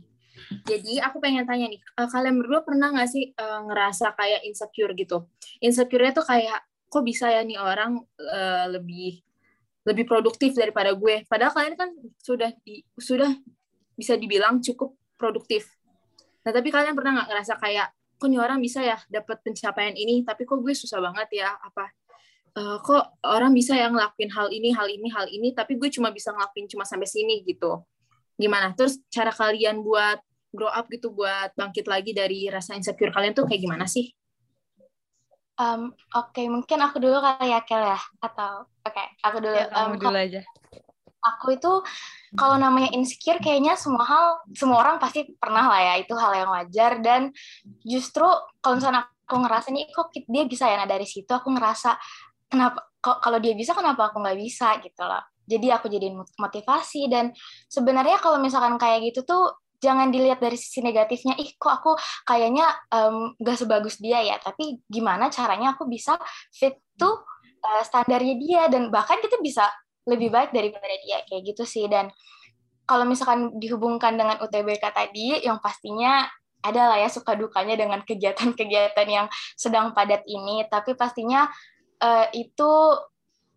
Jadi 0.67 1.01
aku 1.01 1.17
pengen 1.17 1.47
tanya 1.47 1.71
nih 1.71 1.81
uh, 1.97 2.07
kalian 2.11 2.37
berdua 2.43 2.61
pernah 2.61 2.91
nggak 2.93 3.09
sih 3.09 3.33
uh, 3.33 3.65
ngerasa 3.71 4.13
kayak 4.19 4.45
insecure 4.45 4.93
gitu? 4.93 5.25
Insecure-nya 5.63 6.11
tuh 6.13 6.27
kayak 6.27 6.59
kok 6.91 7.03
bisa 7.07 7.31
ya 7.31 7.41
nih 7.41 7.55
orang 7.55 8.03
uh, 8.19 8.65
lebih 8.67 9.23
lebih 9.81 10.06
produktif 10.06 10.54
daripada 10.54 10.94
gue. 10.94 11.25
Padahal 11.25 11.54
kalian 11.54 11.75
kan 11.78 11.89
sudah 12.22 12.54
di, 12.62 12.86
sudah 12.98 13.33
bisa 13.98 14.13
dibilang 14.18 14.62
cukup 14.62 14.94
produktif. 15.18 15.69
Nah, 16.42 16.54
tapi 16.54 16.74
kalian 16.74 16.98
pernah 16.98 17.22
nggak 17.22 17.30
ngerasa 17.30 17.54
kayak, 17.62 17.88
kok 18.18 18.28
nih 18.30 18.42
orang 18.42 18.62
bisa 18.62 18.81
ya 18.81 18.98
dapat 19.10 19.42
pencapaian 19.45 19.94
ini, 19.94 20.25
tapi 20.25 20.45
kok 20.45 20.62
gue 20.62 20.74
susah 20.74 21.01
banget 21.01 21.42
ya, 21.42 21.54
apa, 21.54 21.86
uh, 22.57 22.78
kok 22.81 23.22
orang 23.25 23.54
bisa 23.54 23.78
yang 23.78 23.94
ngelakuin 23.94 24.31
hal 24.33 24.48
ini, 24.50 24.69
hal 24.74 24.88
ini, 24.89 25.07
hal 25.10 25.25
ini, 25.30 25.54
tapi 25.54 25.78
gue 25.78 25.89
cuma 25.94 26.10
bisa 26.10 26.33
ngelakuin 26.33 26.66
cuma 26.69 26.86
sampai 26.86 27.10
sini 27.10 27.45
gitu. 27.45 27.81
Gimana? 28.38 28.74
Terus 28.74 29.01
cara 29.13 29.30
kalian 29.30 29.86
buat 29.86 30.18
grow 30.50 30.69
up 30.69 30.89
gitu, 30.89 31.13
buat 31.13 31.54
bangkit 31.54 31.86
lagi 31.86 32.12
dari 32.12 32.50
rasa 32.50 32.74
insecure 32.74 33.13
kalian 33.13 33.38
tuh 33.38 33.45
kayak 33.45 33.62
gimana 33.62 33.86
sih? 33.86 34.10
Um, 35.61 35.94
Oke, 36.18 36.41
okay, 36.41 36.45
mungkin 36.49 36.81
aku 36.81 36.97
dulu 36.97 37.21
kali 37.21 37.53
ya, 37.53 37.61
Kel 37.61 37.85
ya? 37.85 38.01
Atau, 38.18 38.65
oke, 38.81 38.89
okay, 38.89 39.13
aku 39.21 39.37
dulu. 39.45 39.53
Ya, 39.53 39.69
kamu 39.69 39.94
um, 39.94 40.01
dulu 40.01 40.18
aja. 40.18 40.41
Aku 41.21 41.53
itu, 41.53 41.71
kalau 42.33 42.57
namanya 42.57 42.89
insecure, 42.97 43.37
kayaknya 43.37 43.77
semua 43.77 44.01
hal, 44.09 44.25
semua 44.57 44.81
orang 44.81 44.97
pasti 44.97 45.37
pernah 45.37 45.69
lah 45.69 45.94
ya, 45.94 45.94
itu 46.01 46.18
hal 46.18 46.33
yang 46.33 46.49
wajar. 46.49 46.97
Dan 46.97 47.30
justru, 47.85 48.25
kalau 48.57 48.81
misalnya 48.81 49.06
aku 49.06 49.37
ngerasa 49.37 49.69
nih, 49.69 49.85
kok 49.94 50.09
dia 50.18 50.44
bisa 50.49 50.65
ya, 50.65 50.81
nah 50.81 50.89
dari 50.89 51.06
situ 51.06 51.30
aku 51.30 51.53
ngerasa, 51.53 51.94
kenapa, 52.49 52.89
kok 52.97 53.21
kalau 53.21 53.37
dia 53.37 53.53
bisa, 53.53 53.77
kenapa 53.77 54.09
aku 54.09 54.18
nggak 54.18 54.39
bisa, 54.41 54.81
gitu 54.81 55.06
loh. 55.06 55.21
Jadi 55.45 55.68
aku 55.69 55.94
jadiin 55.94 56.18
motivasi, 56.41 57.06
dan 57.06 57.30
sebenarnya 57.69 58.18
kalau 58.18 58.41
misalkan 58.41 58.81
kayak 58.81 59.13
gitu 59.13 59.21
tuh, 59.30 59.61
jangan 59.81 60.14
dilihat 60.14 60.38
dari 60.38 60.56
sisi 60.56 60.80
negatifnya. 60.85 61.33
Ih 61.42 61.57
kok 61.57 61.73
aku 61.73 61.92
kayaknya 62.23 62.69
um, 62.94 63.33
gak 63.42 63.57
sebagus 63.57 63.97
dia 63.97 64.21
ya. 64.21 64.38
Tapi 64.38 64.80
gimana 64.85 65.33
caranya 65.33 65.73
aku 65.73 65.90
bisa 65.90 66.16
fit 66.54 66.78
tuh 66.95 67.26
uh, 67.66 67.83
standarnya 67.83 68.35
dia? 68.38 68.61
Dan 68.69 68.94
bahkan 68.94 69.18
kita 69.19 69.42
bisa 69.42 69.66
lebih 70.06 70.30
baik 70.30 70.54
daripada 70.54 70.94
dia. 71.02 71.26
Kayak 71.26 71.42
gitu 71.52 71.64
sih. 71.66 71.90
Dan 71.90 72.14
kalau 72.85 73.09
misalkan 73.09 73.57
dihubungkan 73.57 74.14
dengan 74.14 74.38
UTBK 74.38 74.83
tadi 74.94 75.42
yang 75.42 75.57
pastinya 75.57 76.30
ada 76.61 76.94
lah 76.94 76.97
ya 77.02 77.09
suka 77.09 77.33
dukanya 77.33 77.73
dengan 77.73 78.06
kegiatan-kegiatan 78.06 79.07
yang 79.09 79.28
sedang 79.57 79.97
padat 79.97 80.21
ini. 80.30 80.61
Tapi 80.69 80.94
pastinya 80.94 81.50
uh, 81.97 82.30
itu 82.38 82.71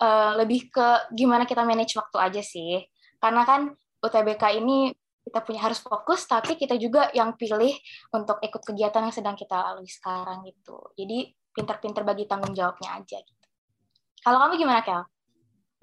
uh, 0.01 0.33
lebih 0.41 0.73
ke 0.73 1.13
gimana 1.13 1.45
kita 1.45 1.69
manage 1.69 2.01
waktu 2.01 2.17
aja 2.17 2.41
sih. 2.41 2.81
Karena 3.21 3.45
kan 3.45 3.77
UTBK 4.01 4.61
ini 4.61 4.93
kita 5.25 5.41
punya 5.41 5.61
harus 5.65 5.81
fokus 5.81 6.29
tapi 6.29 6.61
kita 6.61 6.77
juga 6.77 7.09
yang 7.17 7.35
pilih 7.35 7.73
untuk 8.13 8.39
ikut 8.45 8.63
kegiatan 8.63 9.09
yang 9.09 9.15
sedang 9.15 9.37
kita 9.37 9.57
lalui 9.57 9.89
sekarang 9.89 10.45
gitu 10.45 10.93
jadi 10.95 11.33
pinter-pinter 11.57 12.05
bagi 12.05 12.29
tanggung 12.29 12.53
jawabnya 12.53 13.01
aja 13.01 13.19
gitu 13.19 13.47
kalau 14.25 14.41
kamu 14.41 14.57
gimana 14.57 14.81
Kel? 14.81 15.05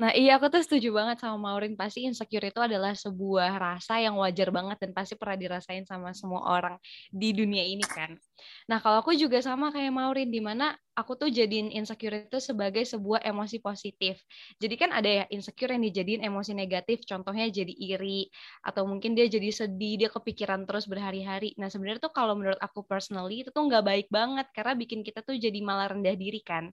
Nah 0.01 0.17
iya 0.17 0.41
aku 0.41 0.49
tuh 0.49 0.65
setuju 0.65 0.89
banget 0.97 1.21
sama 1.21 1.37
Maurin 1.37 1.77
pasti 1.77 2.09
insecure 2.09 2.49
itu 2.49 2.57
adalah 2.57 2.97
sebuah 2.97 3.53
rasa 3.61 4.01
yang 4.01 4.17
wajar 4.17 4.49
banget 4.49 4.81
dan 4.81 4.97
pasti 4.97 5.13
pernah 5.13 5.37
dirasain 5.37 5.85
sama 5.85 6.09
semua 6.17 6.41
orang 6.49 6.81
di 7.13 7.29
dunia 7.37 7.61
ini 7.61 7.85
kan. 7.85 8.17
Nah, 8.65 8.81
kalau 8.81 9.05
aku 9.05 9.13
juga 9.13 9.37
sama 9.45 9.69
kayak 9.69 9.93
Maureen, 9.93 10.33
di 10.33 10.41
mana 10.41 10.73
aku 10.91 11.15
tuh 11.15 11.29
jadiin 11.31 11.71
insecure 11.71 12.27
itu 12.27 12.37
sebagai 12.43 12.83
sebuah 12.83 13.23
emosi 13.23 13.63
positif. 13.63 14.19
Jadi 14.59 14.75
kan 14.75 14.91
ada 14.91 15.07
ya 15.07 15.25
insecure 15.31 15.71
yang 15.71 15.83
dijadiin 15.87 16.21
emosi 16.27 16.51
negatif, 16.51 17.07
contohnya 17.07 17.47
jadi 17.47 17.71
iri, 17.71 18.27
atau 18.61 18.83
mungkin 18.83 19.15
dia 19.15 19.25
jadi 19.31 19.49
sedih, 19.49 20.05
dia 20.05 20.09
kepikiran 20.11 20.67
terus 20.67 20.85
berhari-hari. 20.85 21.55
Nah, 21.55 21.71
sebenarnya 21.71 22.11
tuh 22.11 22.13
kalau 22.13 22.35
menurut 22.35 22.59
aku 22.59 22.83
personally, 22.83 23.47
itu 23.47 23.49
tuh 23.49 23.63
nggak 23.65 23.83
baik 23.83 24.07
banget, 24.11 24.47
karena 24.51 24.73
bikin 24.75 24.99
kita 25.01 25.23
tuh 25.23 25.39
jadi 25.39 25.59
malah 25.63 25.95
rendah 25.95 26.15
diri 26.15 26.43
kan. 26.43 26.69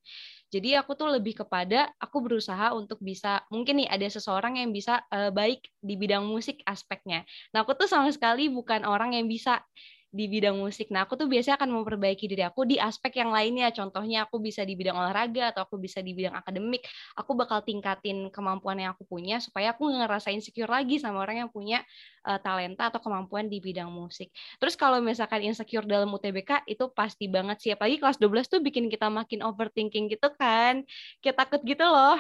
Jadi 0.51 0.75
aku 0.75 0.99
tuh 0.99 1.13
lebih 1.15 1.45
kepada, 1.45 1.93
aku 2.03 2.25
berusaha 2.25 2.75
untuk 2.75 2.99
bisa, 2.99 3.45
mungkin 3.53 3.85
nih 3.85 3.89
ada 3.89 4.07
seseorang 4.11 4.59
yang 4.59 4.75
bisa 4.75 5.05
uh, 5.15 5.31
baik 5.31 5.63
di 5.79 5.95
bidang 5.95 6.27
musik 6.27 6.61
aspeknya. 6.67 7.23
Nah, 7.55 7.63
aku 7.63 7.79
tuh 7.79 7.87
sama 7.87 8.11
sekali 8.11 8.51
bukan 8.51 8.83
orang 8.83 9.15
yang 9.15 9.31
bisa 9.31 9.63
di 10.09 10.25
bidang 10.25 10.57
musik. 10.57 10.89
Nah, 10.89 11.05
aku 11.05 11.21
tuh 11.21 11.29
biasanya 11.29 11.61
akan 11.61 11.71
memperbaiki 11.81 12.25
diri 12.25 12.41
aku 12.41 12.65
di 12.65 12.81
aspek 12.81 13.21
yang 13.21 13.29
lainnya. 13.29 13.69
Contohnya 13.71 14.25
aku 14.25 14.41
bisa 14.41 14.65
di 14.65 14.73
bidang 14.73 14.97
olahraga 14.97 15.53
atau 15.53 15.69
aku 15.69 15.77
bisa 15.77 16.01
di 16.01 16.17
bidang 16.17 16.33
akademik. 16.33 16.85
Aku 17.21 17.37
bakal 17.37 17.61
tingkatin 17.61 18.33
kemampuan 18.33 18.81
yang 18.81 18.97
aku 18.97 19.05
punya 19.05 19.37
supaya 19.39 19.77
aku 19.77 19.85
ngerasain 19.85 20.41
insecure 20.41 20.71
lagi 20.71 20.97
sama 20.97 21.21
orang 21.21 21.45
yang 21.45 21.51
punya 21.53 21.85
uh, 22.25 22.41
talenta 22.41 22.89
atau 22.89 23.01
kemampuan 23.05 23.53
di 23.53 23.61
bidang 23.61 23.93
musik. 23.93 24.33
Terus 24.57 24.75
kalau 24.81 25.05
misalkan 25.05 25.45
insecure 25.45 25.85
dalam 25.85 26.09
UTBK 26.09 26.65
itu 26.65 26.89
pasti 26.97 27.29
banget 27.29 27.61
sih. 27.61 27.71
Apalagi 27.77 28.01
kelas 28.01 28.17
12 28.17 28.49
tuh 28.49 28.61
bikin 28.65 28.89
kita 28.89 29.13
makin 29.13 29.45
overthinking 29.45 30.09
gitu 30.09 30.33
kan. 30.41 30.89
Kita 31.21 31.45
takut 31.45 31.61
gitu 31.69 31.85
loh 31.85 32.17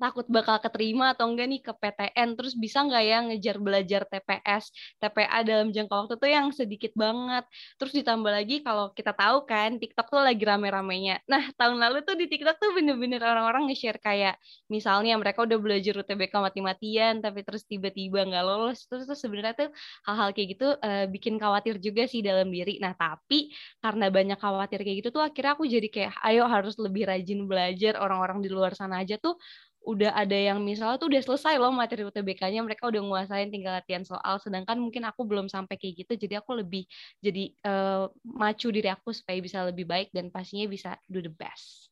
takut 0.00 0.24
bakal 0.32 0.56
keterima 0.64 1.12
atau 1.12 1.28
enggak 1.28 1.46
nih 1.52 1.60
ke 1.60 1.72
PTN 1.76 2.28
terus 2.34 2.56
bisa 2.56 2.80
nggak 2.80 3.02
ya 3.04 3.18
ngejar 3.28 3.56
belajar 3.60 4.02
TPS 4.08 4.64
TPA 4.96 5.38
dalam 5.44 5.68
jangka 5.68 5.94
waktu 5.94 6.14
tuh 6.16 6.30
yang 6.30 6.46
sedikit 6.56 6.92
banget. 6.96 7.44
Terus 7.76 7.92
ditambah 8.00 8.32
lagi 8.32 8.64
kalau 8.64 8.90
kita 8.96 9.12
tahu 9.12 9.44
kan 9.44 9.76
TikTok 9.76 10.08
tuh 10.08 10.24
lagi 10.24 10.42
rame-ramenya. 10.42 11.20
Nah 11.28 11.52
tahun 11.54 11.76
lalu 11.76 12.02
tuh 12.08 12.16
di 12.16 12.26
TikTok 12.32 12.56
tuh 12.56 12.70
bener-bener 12.72 13.20
orang-orang 13.20 13.68
nge-share 13.68 14.00
kayak 14.00 14.40
misalnya 14.72 15.20
mereka 15.20 15.44
udah 15.44 15.58
belajar 15.60 15.92
UTBK 16.00 16.34
mati-matian 16.40 17.20
tapi 17.20 17.44
terus 17.44 17.68
tiba-tiba 17.68 18.24
nggak 18.24 18.44
lolos. 18.44 18.88
Terus 18.88 19.04
tuh 19.04 19.18
sebenarnya 19.18 19.68
tuh 19.68 19.70
hal-hal 20.08 20.32
kayak 20.32 20.48
gitu 20.56 20.66
uh, 20.80 21.04
bikin 21.12 21.36
khawatir 21.36 21.76
juga 21.76 22.08
sih 22.08 22.24
dalam 22.24 22.48
diri. 22.48 22.80
Nah 22.80 22.96
tapi 22.96 23.52
karena 23.84 24.08
banyak 24.08 24.38
khawatir 24.40 24.80
kayak 24.80 24.96
gitu 25.04 25.10
tuh 25.12 25.22
akhirnya 25.24 25.52
aku 25.58 25.64
jadi 25.68 25.88
kayak 25.90 26.12
ayo 26.24 26.44
harus 26.48 26.74
lebih 26.80 27.04
rajin 27.10 27.44
belajar 27.44 27.98
orang-orang 28.00 28.38
di 28.40 28.48
luar 28.48 28.72
sana 28.72 29.02
aja 29.02 29.20
tuh 29.20 29.36
udah 29.80 30.12
ada 30.12 30.36
yang 30.36 30.60
misalnya 30.60 31.00
tuh 31.00 31.08
udah 31.08 31.24
selesai 31.24 31.56
loh 31.56 31.72
materi 31.72 32.04
UTBK-nya 32.04 32.60
mereka 32.60 32.92
udah 32.92 33.00
nguasain 33.00 33.48
tinggal 33.48 33.80
latihan 33.80 34.04
soal 34.04 34.36
sedangkan 34.36 34.76
mungkin 34.76 35.08
aku 35.08 35.24
belum 35.24 35.48
sampai 35.48 35.80
kayak 35.80 36.04
gitu 36.04 36.28
jadi 36.28 36.44
aku 36.44 36.60
lebih 36.60 36.84
jadi 37.24 37.48
uh, 37.64 38.12
macu 38.28 38.68
diri 38.68 38.92
aku 38.92 39.16
supaya 39.16 39.40
bisa 39.40 39.64
lebih 39.64 39.88
baik 39.88 40.12
dan 40.12 40.28
pastinya 40.28 40.68
bisa 40.68 41.00
do 41.08 41.24
the 41.24 41.32
best 41.32 41.88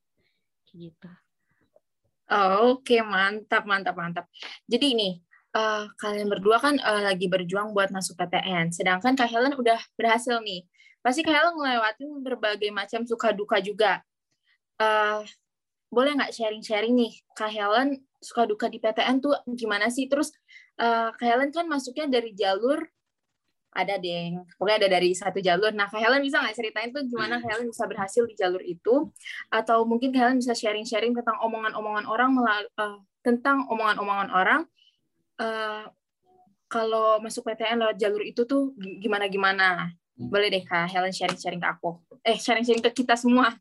kayak 0.68 0.92
gitu. 0.92 1.10
Oh, 2.28 2.76
Oke 2.76 3.00
okay. 3.00 3.00
mantap 3.00 3.64
mantap 3.64 3.96
mantap. 3.96 4.28
Jadi 4.68 4.92
ini 4.92 5.10
uh, 5.56 5.88
kalian 5.96 6.28
berdua 6.28 6.60
kan 6.60 6.76
uh, 6.76 7.08
lagi 7.08 7.24
berjuang 7.24 7.72
buat 7.72 7.88
masuk 7.88 8.20
PTN 8.20 8.68
sedangkan 8.68 9.16
Kak 9.16 9.32
Helen 9.32 9.56
udah 9.56 9.80
berhasil 9.96 10.36
nih. 10.44 10.68
Pasti 11.00 11.24
Kak 11.24 11.32
Helen 11.32 11.56
ngelewatin 11.56 12.20
berbagai 12.20 12.68
macam 12.68 13.08
suka 13.08 13.32
duka 13.32 13.64
juga. 13.64 14.04
Uh, 14.76 15.24
boleh 15.88 16.12
nggak 16.16 16.32
sharing-sharing 16.36 16.94
nih, 16.94 17.12
Kak 17.32 17.52
Helen 17.52 17.96
suka 18.20 18.44
duka 18.44 18.68
di 18.68 18.78
PTN 18.78 19.24
tuh 19.24 19.32
gimana 19.56 19.88
sih? 19.88 20.06
Terus 20.06 20.32
uh, 20.80 21.10
Kak 21.16 21.26
Helen 21.26 21.50
kan 21.50 21.64
masuknya 21.64 22.06
dari 22.08 22.36
jalur 22.36 22.84
ada 23.68 23.94
deh, 24.00 24.34
pokoknya 24.56 24.76
ada 24.84 24.88
dari 24.98 25.12
satu 25.12 25.38
jalur. 25.38 25.70
Nah, 25.76 25.86
Kak 25.86 26.00
Helen 26.00 26.24
bisa 26.24 26.40
nggak 26.40 26.56
ceritain 26.56 26.90
tuh 26.90 27.04
gimana 27.04 27.38
Kak 27.38 27.48
Helen 27.52 27.68
bisa 27.70 27.84
berhasil 27.84 28.24
di 28.24 28.34
jalur 28.34 28.62
itu? 28.64 29.12
Atau 29.52 29.84
mungkin 29.84 30.10
Kak 30.10 30.20
Helen 30.24 30.38
bisa 30.40 30.56
sharing-sharing 30.56 31.12
tentang 31.14 31.36
omongan-omongan 31.44 32.04
orang 32.08 32.30
uh, 32.80 32.98
tentang 33.20 33.68
omongan-omongan 33.68 34.28
orang 34.32 34.60
uh, 35.38 35.84
kalau 36.68 37.20
masuk 37.20 37.48
PTN 37.48 37.80
lewat 37.80 37.96
jalur 37.96 38.22
itu 38.24 38.44
tuh 38.44 38.74
gimana-gimana? 38.76 39.92
Boleh 40.18 40.50
deh 40.50 40.64
Kak 40.66 40.90
Helen 40.90 41.14
sharing-sharing 41.14 41.62
ke 41.62 41.68
aku. 41.68 42.02
Eh, 42.26 42.36
sharing-sharing 42.36 42.82
ke 42.82 42.90
kita 42.90 43.14
semua. 43.14 43.54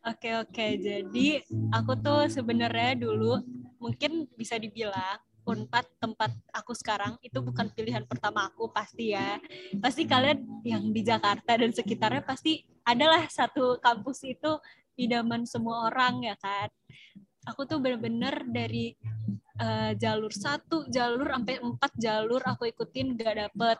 Oke 0.00 0.32
oke, 0.32 0.66
jadi 0.80 1.44
aku 1.76 1.92
tuh 2.00 2.24
sebenarnya 2.32 2.96
dulu 2.96 3.36
mungkin 3.76 4.24
bisa 4.32 4.56
dibilang 4.56 5.20
Unpad 5.44 5.88
tempat 6.00 6.32
aku 6.52 6.76
sekarang 6.76 7.16
itu 7.24 7.40
bukan 7.40 7.68
pilihan 7.72 8.08
pertama 8.08 8.48
aku 8.48 8.72
pasti 8.72 9.12
ya. 9.12 9.36
Pasti 9.76 10.08
kalian 10.08 10.64
yang 10.64 10.88
di 10.88 11.04
Jakarta 11.04 11.52
dan 11.56 11.72
sekitarnya 11.72 12.24
pasti 12.24 12.64
adalah 12.84 13.28
satu 13.28 13.76
kampus 13.80 14.24
itu 14.24 14.56
idaman 14.96 15.44
semua 15.44 15.92
orang 15.92 16.24
ya 16.24 16.36
kan. 16.40 16.68
Aku 17.48 17.68
tuh 17.68 17.80
bener-bener 17.80 18.44
dari 18.48 18.96
uh, 19.60 19.92
jalur 19.96 20.32
satu 20.32 20.88
jalur 20.88 21.28
sampai 21.28 21.60
empat 21.60 21.92
jalur 22.00 22.40
aku 22.44 22.68
ikutin 22.68 23.16
gak 23.20 23.36
dapet 23.48 23.78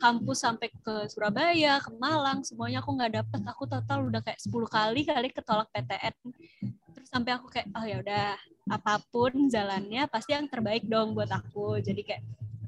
kampus 0.00 0.48
sampai 0.48 0.72
ke 0.72 1.06
Surabaya, 1.12 1.76
ke 1.78 1.92
Malang, 2.00 2.40
semuanya 2.40 2.80
aku 2.80 2.96
nggak 2.96 3.12
dapet. 3.20 3.40
Aku 3.44 3.68
total 3.68 4.08
udah 4.08 4.24
kayak 4.24 4.40
10 4.40 4.48
kali 4.66 5.00
kali 5.04 5.28
ketolak 5.28 5.68
PTN. 5.76 6.14
Terus 6.96 7.08
sampai 7.12 7.36
aku 7.36 7.52
kayak 7.52 7.68
oh 7.76 7.84
ya 7.84 7.96
udah 8.00 8.26
apa 8.72 9.02
pun 9.12 9.52
jalannya 9.52 10.08
pasti 10.08 10.32
yang 10.32 10.48
terbaik 10.48 10.88
dong 10.88 11.12
buat 11.12 11.28
aku. 11.28 11.78
Jadi 11.84 12.00
kayak 12.00 12.22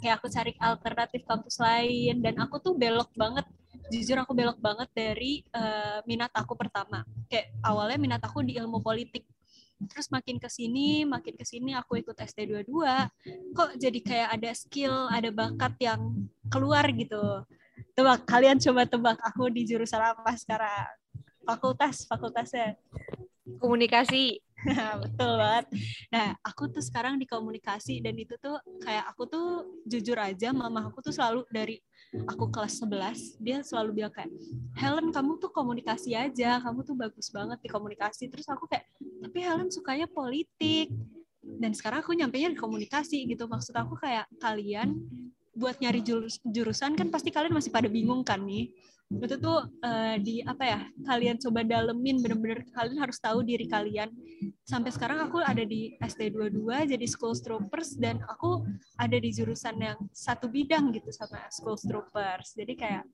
kayak 0.04 0.14
aku 0.20 0.28
cari 0.28 0.52
alternatif 0.60 1.24
kampus 1.24 1.56
lain 1.56 2.20
dan 2.20 2.36
aku 2.36 2.60
tuh 2.60 2.76
belok 2.76 3.08
banget 3.16 3.48
jujur 3.88 4.16
aku 4.16 4.32
belok 4.32 4.56
banget 4.60 4.88
dari 4.92 5.40
uh, 5.56 6.04
minat 6.04 6.30
aku 6.36 6.52
pertama. 6.52 7.02
Kayak 7.32 7.56
awalnya 7.64 7.98
minat 7.98 8.20
aku 8.20 8.44
di 8.44 8.60
ilmu 8.60 8.84
politik 8.84 9.24
terus 9.90 10.06
makin 10.14 10.38
ke 10.38 10.46
sini 10.46 11.02
makin 11.02 11.34
ke 11.34 11.42
sini 11.42 11.74
aku 11.74 11.98
ikut 11.98 12.14
ST22 12.14 12.70
kok 13.50 13.70
jadi 13.78 13.98
kayak 13.98 14.28
ada 14.38 14.50
skill 14.54 15.10
ada 15.10 15.30
bakat 15.34 15.74
yang 15.82 16.30
keluar 16.52 16.84
gitu. 16.92 17.40
Tebak 17.96 18.28
kalian 18.28 18.60
coba 18.60 18.84
tebak 18.84 19.18
aku 19.24 19.48
di 19.48 19.64
jurusan 19.64 20.00
apa 20.00 20.36
sekarang? 20.36 20.92
Fakultas 21.48 22.04
fakultasnya. 22.04 22.76
Komunikasi. 23.56 24.38
Betul 25.02 25.30
banget. 25.42 25.66
Nah 26.14 26.38
aku 26.46 26.70
tuh 26.70 26.84
sekarang 26.84 27.18
di 27.18 27.26
komunikasi 27.26 27.98
dan 27.98 28.14
itu 28.14 28.38
tuh 28.38 28.54
kayak 28.84 29.10
aku 29.10 29.26
tuh 29.26 29.46
jujur 29.82 30.14
aja 30.14 30.54
mama 30.54 30.86
aku 30.86 31.02
tuh 31.02 31.10
selalu 31.10 31.42
dari 31.50 31.82
aku 32.30 32.46
kelas 32.52 32.78
11 32.78 33.42
dia 33.42 33.64
selalu 33.66 34.04
bilang 34.04 34.14
kayak 34.14 34.30
Helen 34.78 35.10
kamu 35.10 35.42
tuh 35.42 35.50
komunikasi 35.50 36.14
aja 36.14 36.62
kamu 36.62 36.86
tuh 36.86 36.94
bagus 36.94 37.28
banget 37.34 37.58
di 37.58 37.68
komunikasi. 37.68 38.30
Terus 38.30 38.46
aku 38.46 38.70
kayak 38.70 38.86
tapi 39.22 39.38
Helen 39.42 39.70
sukanya 39.72 40.06
politik. 40.06 40.92
Dan 41.42 41.74
sekarang 41.74 42.06
aku 42.06 42.14
nyampe 42.14 42.38
di 42.38 42.54
komunikasi 42.54 43.26
gitu. 43.26 43.50
Maksud 43.50 43.74
aku 43.74 43.98
kayak 43.98 44.30
kalian 44.38 44.94
buat 45.52 45.76
nyari 45.80 46.00
jurusan 46.44 46.96
kan 46.96 47.08
pasti 47.12 47.28
kalian 47.28 47.52
masih 47.52 47.72
pada 47.72 47.88
bingung 47.88 48.24
kan 48.24 48.40
nih. 48.40 48.72
Itu 49.12 49.36
tuh 49.36 49.68
uh, 49.84 50.16
di 50.16 50.40
apa 50.40 50.64
ya 50.64 50.80
kalian 51.04 51.36
coba 51.36 51.60
dalemin 51.60 52.24
bener-bener 52.24 52.64
kalian 52.72 52.96
harus 52.96 53.20
tahu 53.20 53.44
diri 53.44 53.68
kalian. 53.68 54.08
Sampai 54.64 54.88
sekarang 54.88 55.20
aku 55.20 55.44
ada 55.44 55.60
di 55.60 55.92
ST22 56.00 56.96
jadi 56.96 57.04
school 57.04 57.36
troopers 57.36 57.92
dan 58.00 58.24
aku 58.24 58.64
ada 58.96 59.16
di 59.20 59.28
jurusan 59.28 59.76
yang 59.76 59.98
satu 60.16 60.48
bidang 60.48 60.96
gitu 60.96 61.12
sama 61.12 61.44
school 61.52 61.76
troopers. 61.76 62.56
Jadi 62.56 62.72
kayak 62.72 63.04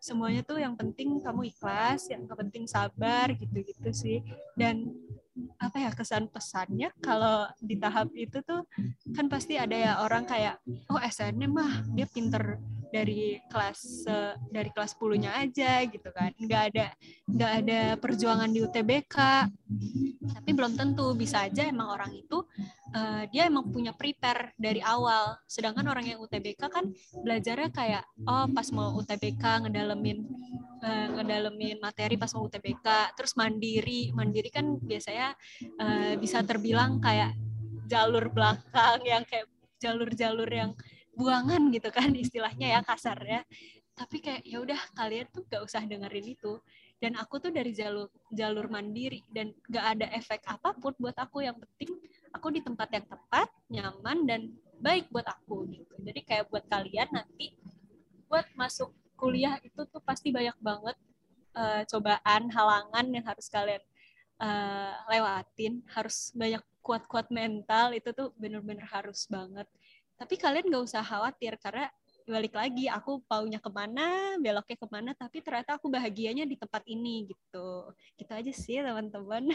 semuanya 0.00 0.40
tuh 0.40 0.56
yang 0.64 0.72
penting 0.80 1.20
kamu 1.20 1.52
ikhlas 1.52 2.08
yang 2.08 2.24
penting 2.24 2.64
sabar 2.64 3.28
gitu-gitu 3.36 3.92
sih. 3.92 4.24
Dan 4.56 4.96
apa 5.58 5.76
ya 5.82 5.90
kesan 5.90 6.30
pesannya 6.30 6.94
kalau 7.02 7.50
di 7.58 7.74
tahap 7.74 8.10
itu 8.14 8.38
tuh 8.46 8.62
kan 9.14 9.26
pasti 9.26 9.58
ada 9.58 9.74
ya 9.74 9.92
orang 9.98 10.22
kayak 10.22 10.62
oh 10.86 11.00
SNM 11.02 11.50
mah 11.50 11.82
dia 11.90 12.06
pinter 12.06 12.62
dari 12.94 13.42
kelas 13.50 14.06
uh, 14.06 14.38
dari 14.54 14.70
kelas 14.70 14.94
10-nya 14.94 15.34
aja 15.34 15.82
gitu 15.90 16.08
kan. 16.14 16.30
Nggak 16.38 16.62
ada 16.70 16.86
nggak 17.26 17.52
ada 17.66 17.80
perjuangan 17.98 18.50
di 18.54 18.62
UTBK 18.62 19.16
tapi 20.24 20.50
belum 20.54 20.78
tentu 20.78 21.10
bisa 21.18 21.48
aja 21.50 21.66
emang 21.66 21.90
orang 21.90 22.14
itu 22.14 22.46
uh, 22.94 23.26
dia 23.34 23.50
emang 23.50 23.74
punya 23.74 23.90
prepare 23.90 24.54
dari 24.54 24.78
awal. 24.78 25.34
Sedangkan 25.50 25.90
orang 25.90 26.06
yang 26.06 26.22
UTBK 26.22 26.70
kan 26.70 26.94
belajarnya 27.18 27.74
kayak 27.74 28.04
oh 28.22 28.46
pas 28.54 28.70
mau 28.70 28.94
UTBK 29.02 29.66
ngedalemin 29.66 30.22
uh, 30.86 31.06
ngedalemin 31.18 31.82
materi 31.82 32.14
pas 32.14 32.30
mau 32.38 32.46
UTBK 32.46 33.18
terus 33.18 33.34
mandiri 33.34 34.14
mandiri 34.14 34.54
kan 34.54 34.78
biasanya 34.78 35.34
uh, 35.82 36.14
bisa 36.22 36.46
terbilang 36.46 37.02
kayak 37.02 37.34
jalur 37.90 38.30
belakang 38.30 39.00
yang 39.04 39.26
kayak 39.26 39.50
jalur-jalur 39.82 40.48
yang 40.48 40.72
buangan 41.14 41.70
gitu 41.70 41.88
kan 41.94 42.10
istilahnya 42.14 42.78
ya 42.78 42.80
kasar 42.82 43.18
ya 43.22 43.40
tapi 43.94 44.18
kayak 44.18 44.42
ya 44.42 44.58
udah 44.58 44.80
kalian 44.98 45.26
tuh 45.30 45.46
gak 45.46 45.62
usah 45.62 45.82
dengerin 45.86 46.34
itu. 46.34 46.58
Dan 46.98 47.14
aku 47.18 47.38
tuh 47.38 47.54
dari 47.54 47.70
jalur 47.74 48.10
jalur 48.30 48.66
mandiri 48.66 49.22
dan 49.30 49.54
gak 49.70 49.98
ada 49.98 50.06
efek 50.14 50.42
apa 50.50 50.74
pun 50.74 50.94
buat 50.98 51.14
aku. 51.14 51.46
Yang 51.46 51.62
penting 51.62 51.90
aku 52.34 52.46
di 52.50 52.60
tempat 52.62 52.88
yang 52.90 53.06
tepat 53.06 53.48
nyaman 53.70 54.18
dan 54.26 54.40
baik 54.82 55.06
buat 55.14 55.26
aku 55.26 55.70
gitu. 55.70 55.94
Jadi 56.02 56.20
kayak 56.26 56.50
buat 56.50 56.66
kalian 56.66 57.08
nanti 57.14 57.54
buat 58.26 58.50
masuk 58.58 58.90
kuliah 59.14 59.62
itu 59.62 59.78
tuh 59.86 60.02
pasti 60.02 60.34
banyak 60.34 60.58
banget 60.58 60.98
uh, 61.54 61.86
cobaan, 61.86 62.50
halangan 62.50 63.06
yang 63.14 63.22
harus 63.22 63.46
kalian 63.46 63.82
uh, 64.42 64.98
lewatin, 65.06 65.86
harus 65.94 66.34
banyak 66.34 66.62
kuat-kuat 66.82 67.30
mental 67.30 67.94
itu 67.94 68.10
tuh 68.10 68.34
bener-bener 68.34 68.84
harus 68.90 69.30
banget. 69.30 69.70
Tapi 70.14 70.34
kalian 70.38 70.70
gak 70.70 70.84
usah 70.86 71.02
khawatir 71.02 71.58
karena 71.58 71.90
balik 72.24 72.56
lagi 72.56 72.88
aku 72.88 73.20
paunya 73.28 73.60
ke 73.60 73.68
mana 73.68 74.40
beloknya 74.40 74.80
ke 74.80 74.88
mana 74.88 75.12
tapi 75.12 75.44
ternyata 75.44 75.76
aku 75.76 75.92
bahagianya 75.92 76.48
di 76.48 76.56
tempat 76.56 76.80
ini 76.88 77.28
gitu. 77.28 77.92
Gitu 78.16 78.32
aja 78.32 78.52
sih 78.52 78.80
teman-teman. 78.80 79.50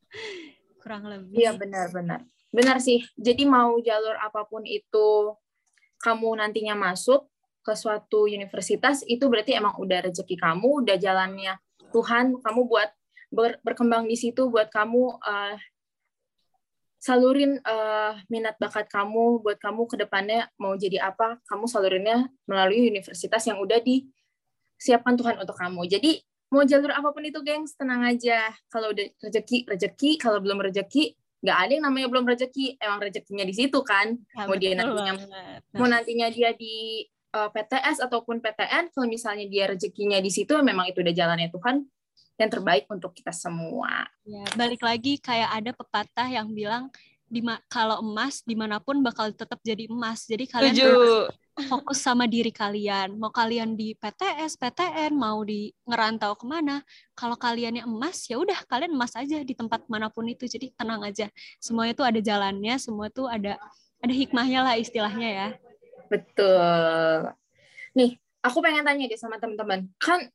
Kurang 0.82 1.08
lebih. 1.10 1.40
Iya 1.40 1.56
benar-benar 1.56 2.22
benar. 2.54 2.78
Sih. 2.78 3.02
Jadi 3.18 3.48
mau 3.48 3.74
jalur 3.82 4.14
apa 4.20 4.46
pun 4.46 4.62
itu 4.62 5.34
kamu 6.04 6.38
nantinya 6.38 6.76
masuk 6.76 7.26
ke 7.64 7.72
suatu 7.72 8.28
universitas 8.28 9.00
itu 9.08 9.24
berarti 9.24 9.56
emang 9.56 9.72
udah 9.80 10.04
rezeki 10.04 10.36
kamu 10.36 10.84
udah 10.84 11.00
jalannya 11.00 11.56
Tuhan 11.96 12.36
kamu 12.44 12.60
buat 12.68 12.92
ber, 13.32 13.56
berkembang 13.64 14.04
di 14.04 14.20
situ 14.20 14.52
buat 14.52 14.68
kamu 14.68 15.16
uh, 15.16 15.56
salurin 17.04 17.60
uh, 17.60 18.16
minat 18.32 18.56
bakat 18.56 18.88
kamu 18.88 19.44
buat 19.44 19.60
kamu 19.60 19.84
ke 19.84 20.00
depannya 20.00 20.48
mau 20.56 20.72
jadi 20.72 21.04
apa, 21.12 21.36
kamu 21.44 21.68
salurinnya 21.68 22.32
melalui 22.48 22.88
universitas 22.88 23.44
yang 23.44 23.60
udah 23.60 23.76
disiapkan 23.84 25.12
Tuhan 25.12 25.36
untuk 25.36 25.52
kamu. 25.52 25.84
Jadi 25.84 26.24
mau 26.48 26.64
jalur 26.64 26.96
apa 26.96 27.12
pun 27.12 27.28
itu, 27.28 27.44
gengs, 27.44 27.76
tenang 27.76 28.08
aja. 28.08 28.48
Kalau 28.72 28.96
udah 28.96 29.04
rezeki, 29.20 29.68
rezeki. 29.68 30.16
Kalau 30.16 30.40
belum 30.40 30.64
rezeki, 30.64 31.12
nggak 31.44 31.58
ada 31.68 31.72
yang 31.76 31.84
namanya 31.84 32.08
belum 32.08 32.24
rezeki. 32.24 32.80
Emang 32.80 33.04
rezekinya 33.04 33.44
di 33.44 33.52
situ 33.52 33.78
kan. 33.84 34.16
Ya, 34.16 34.48
mau 34.48 34.56
dia 34.56 34.72
nantinya, 34.72 35.12
mau 35.76 35.84
nantinya 35.84 36.32
dia 36.32 36.56
di 36.56 37.04
uh, 37.36 37.36
eh, 37.36 37.48
PTS 37.52 38.00
ataupun 38.00 38.40
PTN, 38.40 38.96
kalau 38.96 39.06
misalnya 39.12 39.44
dia 39.44 39.68
rezekinya 39.68 40.16
di 40.24 40.32
situ, 40.32 40.56
memang 40.56 40.88
itu 40.88 41.04
udah 41.04 41.12
jalannya 41.12 41.52
Tuhan 41.52 41.84
yang 42.34 42.50
terbaik 42.50 42.84
untuk 42.90 43.14
kita 43.14 43.30
semua. 43.30 44.06
Ya, 44.26 44.44
balik 44.58 44.82
lagi 44.82 45.22
kayak 45.22 45.50
ada 45.62 45.70
pepatah 45.70 46.26
yang 46.26 46.50
bilang 46.50 46.90
di 47.24 47.42
kalau 47.66 47.98
emas 48.04 48.46
di 48.46 48.54
mana 48.54 48.78
pun 48.78 49.02
bakal 49.02 49.30
tetap 49.34 49.58
jadi 49.62 49.90
emas. 49.90 50.26
Jadi 50.26 50.46
kalian 50.46 50.74
harus 50.74 51.34
fokus 51.70 51.98
sama 52.02 52.26
diri 52.26 52.50
kalian. 52.50 53.14
Mau 53.18 53.30
kalian 53.30 53.78
di 53.78 53.94
PTS, 53.94 54.58
PTN, 54.58 55.14
mau 55.14 55.42
di 55.46 55.70
ngerantau 55.86 56.34
ke 56.34 56.46
mana, 56.46 56.82
kalau 57.14 57.38
kaliannya 57.38 57.86
emas 57.86 58.26
ya 58.26 58.38
udah 58.38 58.58
kalian 58.66 58.94
emas 58.94 59.14
aja 59.14 59.42
di 59.42 59.54
tempat 59.54 59.86
mana 59.86 60.10
pun 60.10 60.26
itu. 60.26 60.46
Jadi 60.46 60.74
tenang 60.74 61.02
aja. 61.06 61.30
Semuanya 61.62 61.94
itu 61.94 62.04
ada 62.06 62.20
jalannya, 62.22 62.74
semua 62.78 63.10
itu 63.10 63.24
ada 63.26 63.58
ada 64.02 64.14
hikmahnya 64.14 64.60
lah 64.62 64.74
istilahnya 64.76 65.28
ya. 65.30 65.48
Betul. 66.10 67.32
Nih, 67.94 68.18
aku 68.42 68.58
pengen 68.60 68.84
tanya 68.84 69.08
deh 69.08 69.18
sama 69.18 69.40
teman-teman. 69.40 69.88
Kan 69.96 70.28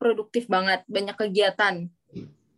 produktif 0.00 0.48
banget, 0.48 0.80
banyak 0.88 1.12
kegiatan. 1.12 1.92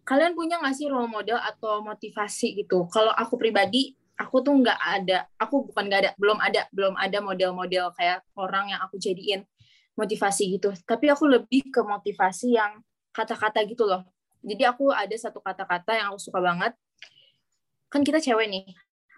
Kalian 0.07 0.39
punya 0.39 0.63
nggak 0.63 0.79
sih 0.79 0.87
role 0.87 1.11
model 1.11 1.43
atau 1.43 1.83
motivasi 1.83 2.63
gitu? 2.63 2.87
Kalau 2.87 3.11
aku 3.11 3.35
pribadi, 3.35 3.99
aku 4.15 4.39
tuh 4.47 4.55
nggak 4.55 4.79
ada, 4.79 5.27
aku 5.35 5.67
bukan 5.67 5.91
nggak 5.91 6.01
ada, 6.07 6.11
belum 6.15 6.39
ada, 6.39 6.63
belum 6.71 6.95
ada 6.95 7.19
model-model 7.19 7.91
kayak 7.99 8.23
orang 8.39 8.71
yang 8.71 8.81
aku 8.87 9.03
jadiin 9.03 9.43
motivasi 9.99 10.55
gitu. 10.59 10.71
Tapi 10.87 11.11
aku 11.11 11.27
lebih 11.27 11.75
ke 11.75 11.83
motivasi 11.83 12.55
yang 12.55 12.79
kata-kata 13.11 13.67
gitu 13.67 13.85
loh. 13.85 14.07
Jadi 14.43 14.63
aku 14.63 14.91
ada 14.95 15.15
satu 15.15 15.43
kata-kata 15.43 15.99
yang 15.99 16.07
aku 16.15 16.19
suka 16.23 16.39
banget. 16.39 16.73
Kan 17.91 18.07
kita 18.07 18.23
cewek 18.23 18.47
nih. 18.51 18.67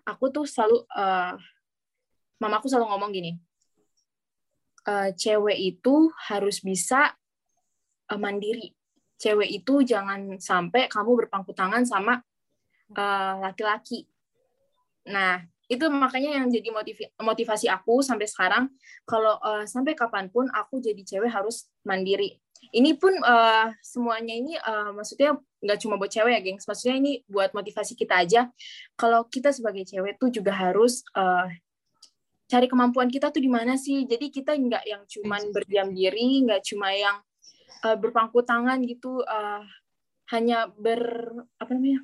Aku 0.04 0.28
tuh 0.28 0.44
selalu, 0.44 0.84
uh, 0.92 1.32
mamaku 2.36 2.68
selalu 2.68 2.92
ngomong 2.92 3.10
gini, 3.12 3.32
uh, 4.84 5.08
cewek 5.16 5.56
itu 5.56 6.12
harus 6.28 6.60
bisa 6.60 7.16
uh, 8.10 8.20
mandiri. 8.20 8.72
Cewek 9.14 9.48
itu 9.48 9.86
jangan 9.86 10.36
sampai 10.42 10.90
kamu 10.90 11.24
berpangku 11.24 11.54
tangan 11.54 11.86
sama 11.86 12.18
uh, 12.92 13.34
laki-laki. 13.40 14.04
Nah, 15.08 15.44
itu 15.64 15.84
makanya 15.88 16.40
yang 16.40 16.46
jadi 16.52 16.68
motivasi 17.16 17.72
aku 17.72 18.04
sampai 18.04 18.28
sekarang. 18.28 18.68
Kalau 19.08 19.40
uh, 19.40 19.64
sampai 19.64 19.96
kapan 19.96 20.28
pun 20.28 20.48
aku 20.52 20.80
jadi 20.80 21.00
cewek 21.00 21.32
harus 21.32 21.68
mandiri. 21.88 22.36
Ini 22.72 22.96
pun 22.96 23.12
uh, 23.20 23.72
semuanya 23.84 24.32
ini 24.32 24.56
uh, 24.56 24.92
maksudnya 24.96 25.36
nggak 25.60 25.78
cuma 25.84 26.00
buat 26.00 26.12
cewek 26.12 26.32
ya 26.32 26.40
gengs. 26.40 26.64
Maksudnya 26.68 26.96
ini 26.96 27.12
buat 27.28 27.52
motivasi 27.52 27.96
kita 27.96 28.24
aja. 28.24 28.48
Kalau 28.96 29.28
kita 29.28 29.52
sebagai 29.52 29.84
cewek 29.84 30.20
tuh 30.20 30.32
juga 30.32 30.52
harus 30.52 31.04
uh, 31.16 31.48
cari 32.48 32.68
kemampuan 32.68 33.08
kita 33.08 33.32
tuh 33.32 33.40
di 33.40 33.48
mana 33.48 33.76
sih? 33.76 34.04
Jadi 34.04 34.28
kita 34.32 34.56
nggak 34.56 34.84
yang 34.84 35.02
cuman 35.08 35.48
berdiam 35.52 35.88
diri 35.92 36.44
nggak 36.44 36.60
cuma 36.64 36.92
yang 36.92 37.20
uh, 37.84 37.96
berpangku 38.00 38.40
tangan 38.42 38.80
gitu 38.88 39.20
uh, 39.28 39.62
hanya 40.32 40.72
ber 40.72 41.04
apa 41.60 41.70
namanya 41.76 42.00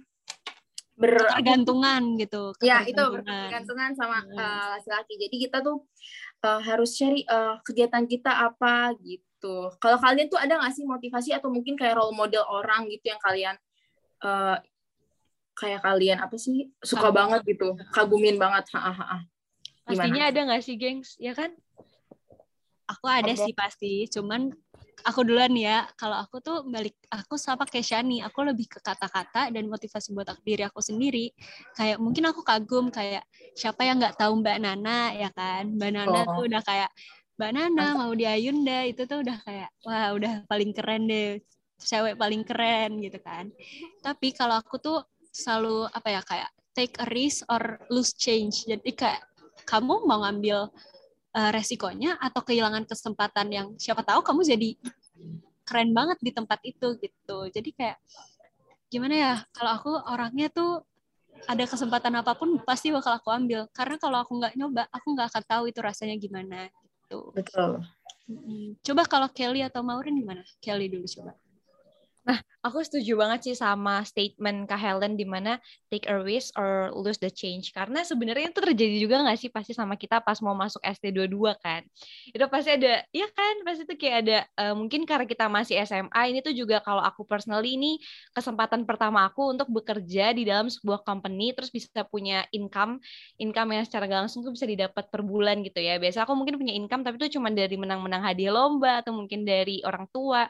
ber 1.01 1.17
ketergantungan 1.17 2.21
gitu 2.21 2.53
ya 2.61 2.85
itu 2.85 3.01
bergantungan 3.01 3.97
sama 3.97 4.21
uh, 4.37 4.77
laki-laki. 4.77 5.17
Jadi 5.17 5.37
kita 5.49 5.65
tuh 5.65 5.89
uh, 6.45 6.61
harus 6.61 6.93
cari 6.93 7.25
uh, 7.25 7.57
kegiatan 7.65 8.05
kita 8.05 8.29
apa 8.29 8.93
gitu. 9.01 9.73
Kalau 9.81 9.97
kalian 9.97 10.29
tuh 10.29 10.37
ada 10.37 10.61
nggak 10.61 10.77
sih 10.77 10.85
motivasi 10.85 11.33
atau 11.33 11.49
mungkin 11.49 11.73
kayak 11.73 11.97
role 11.97 12.13
model 12.13 12.45
orang 12.45 12.85
gitu 12.93 13.09
yang 13.09 13.21
kalian 13.25 13.57
uh, 14.21 14.61
kayak 15.57 15.81
kalian 15.81 16.21
apa 16.21 16.37
sih 16.37 16.69
suka 16.85 17.09
Kagum. 17.09 17.17
banget 17.17 17.41
gitu 17.45 17.69
kagumin 17.93 18.41
banget 18.41 18.65
ha, 18.73 18.81
ha, 18.81 18.93
ha. 18.97 19.19
pastinya 19.85 20.29
ada 20.29 20.41
nggak 20.49 20.63
sih 20.65 20.77
gengs? 20.77 21.17
Ya 21.17 21.33
kan? 21.33 21.53
Aku 22.93 23.07
ada, 23.09 23.25
ada 23.25 23.33
sih 23.41 23.57
pasti 23.57 24.05
cuman 24.13 24.53
aku 25.05 25.21
duluan 25.27 25.53
ya. 25.57 25.89
Kalau 25.97 26.17
aku 26.19 26.41
tuh 26.41 26.65
balik 26.69 26.97
aku 27.09 27.37
sama 27.37 27.65
kayak 27.69 27.87
Shani, 27.87 28.21
aku 28.25 28.45
lebih 28.45 28.67
ke 28.67 28.79
kata-kata 28.81 29.49
dan 29.51 29.65
motivasi 29.67 30.13
buat 30.13 30.29
aku, 30.29 30.41
diri 30.45 30.65
aku 30.67 30.81
sendiri. 30.81 31.33
Kayak 31.77 31.99
mungkin 31.99 32.29
aku 32.29 32.41
kagum 32.45 32.89
kayak 32.93 33.25
siapa 33.57 33.85
yang 33.85 34.01
nggak 34.01 34.17
tahu 34.21 34.41
Mbak 34.41 34.59
Nana 34.61 35.13
ya 35.17 35.31
kan. 35.33 35.69
Mbak 35.77 35.91
Nana 35.93 36.21
oh. 36.25 36.25
tuh 36.37 36.45
udah 36.49 36.63
kayak 36.63 36.91
Mbak 37.41 37.51
Nana 37.57 37.87
mau 37.97 38.13
di 38.13 38.25
Ayunda 38.29 38.85
itu 38.85 39.03
tuh 39.09 39.25
udah 39.25 39.37
kayak 39.45 39.71
wah 39.87 40.13
udah 40.13 40.45
paling 40.45 40.71
keren 40.77 41.09
deh. 41.09 41.41
Cewek 41.81 42.21
paling 42.21 42.45
keren 42.45 43.01
gitu 43.01 43.17
kan. 43.25 43.49
Tapi 44.05 44.37
kalau 44.37 44.61
aku 44.61 44.77
tuh 44.77 45.01
selalu 45.33 45.89
apa 45.89 46.09
ya 46.13 46.21
kayak 46.21 46.51
take 46.77 46.95
a 47.01 47.07
risk 47.09 47.47
or 47.49 47.81
lose 47.89 48.13
change. 48.13 48.69
Jadi 48.69 48.93
kayak 48.93 49.25
kamu 49.65 50.05
mau 50.05 50.25
ngambil 50.27 50.69
uh, 51.35 51.51
resikonya 51.55 52.19
atau 52.19 52.41
kehilangan 52.43 52.87
kesempatan 52.87 53.47
yang 53.51 53.67
siapa 53.79 54.03
tahu 54.03 54.21
kamu 54.23 54.41
jadi 54.47 54.71
keren 55.67 55.95
banget 55.95 56.19
di 56.19 56.31
tempat 56.35 56.59
itu 56.67 56.99
gitu. 56.99 57.39
Jadi 57.51 57.71
kayak 57.75 57.97
gimana 58.91 59.15
ya 59.15 59.33
kalau 59.55 59.71
aku 59.79 59.91
orangnya 60.11 60.51
tuh 60.51 60.83
ada 61.47 61.65
kesempatan 61.65 62.21
apa 62.21 62.35
pun 62.35 62.59
pasti 62.67 62.91
bakal 62.91 63.17
aku 63.17 63.31
ambil 63.31 63.65
karena 63.71 63.97
kalau 63.97 64.19
aku 64.21 64.37
nggak 64.37 64.55
nyoba 64.59 64.85
aku 64.91 65.15
nggak 65.15 65.31
akan 65.31 65.45
tahu 65.47 65.65
itu 65.71 65.79
rasanya 65.81 66.19
gimana 66.19 66.69
gitu. 67.07 67.31
Betul. 67.33 67.81
Coba 68.83 69.03
kalau 69.07 69.29
Kelly 69.31 69.63
atau 69.67 69.83
Maureen 69.83 70.19
gimana? 70.19 70.43
Kelly 70.63 70.91
dulu 70.91 71.07
coba. 71.07 71.35
Nah, 72.21 72.37
aku 72.61 72.85
setuju 72.85 73.17
banget 73.17 73.41
sih 73.49 73.57
sama 73.57 74.05
statement 74.05 74.69
Kak 74.69 74.77
Helen 74.77 75.17
di 75.17 75.25
mana 75.25 75.57
take 75.89 76.05
a 76.05 76.17
risk 76.21 76.53
or 76.61 76.93
lose 76.93 77.17
the 77.17 77.33
change. 77.33 77.73
Karena 77.73 78.05
sebenarnya 78.05 78.53
itu 78.53 78.61
terjadi 78.61 78.97
juga 79.01 79.25
nggak 79.25 79.39
sih 79.41 79.49
pasti 79.49 79.73
sama 79.73 79.97
kita 79.97 80.21
pas 80.21 80.37
mau 80.45 80.53
masuk 80.53 80.85
ST22 80.85 81.57
kan. 81.57 81.81
Itu 82.29 82.45
pasti 82.53 82.77
ada, 82.77 83.01
ya 83.09 83.25
kan, 83.33 83.55
pasti 83.65 83.89
itu 83.89 83.95
kayak 83.97 84.17
ada, 84.29 84.39
uh, 84.61 84.75
mungkin 84.77 85.09
karena 85.09 85.25
kita 85.25 85.49
masih 85.49 85.81
SMA, 85.89 86.21
ini 86.29 86.45
tuh 86.45 86.53
juga 86.53 86.85
kalau 86.85 87.01
aku 87.01 87.25
personally 87.25 87.81
ini 87.81 87.97
kesempatan 88.37 88.85
pertama 88.85 89.25
aku 89.25 89.57
untuk 89.57 89.73
bekerja 89.73 90.37
di 90.37 90.45
dalam 90.45 90.69
sebuah 90.69 91.01
company, 91.09 91.57
terus 91.57 91.73
bisa 91.73 92.05
punya 92.05 92.45
income, 92.53 93.01
income 93.41 93.73
yang 93.73 93.85
secara 93.89 94.05
langsung 94.05 94.45
tuh 94.45 94.53
bisa 94.53 94.69
didapat 94.69 95.09
per 95.09 95.25
bulan 95.25 95.65
gitu 95.65 95.81
ya. 95.81 95.97
Biasa 95.97 96.29
aku 96.29 96.37
mungkin 96.37 96.61
punya 96.61 96.77
income, 96.77 97.01
tapi 97.01 97.17
itu 97.17 97.41
cuma 97.41 97.49
dari 97.49 97.81
menang-menang 97.81 98.21
hadiah 98.21 98.53
lomba, 98.53 99.01
atau 99.01 99.17
mungkin 99.17 99.49
dari 99.49 99.81
orang 99.89 100.05
tua. 100.13 100.45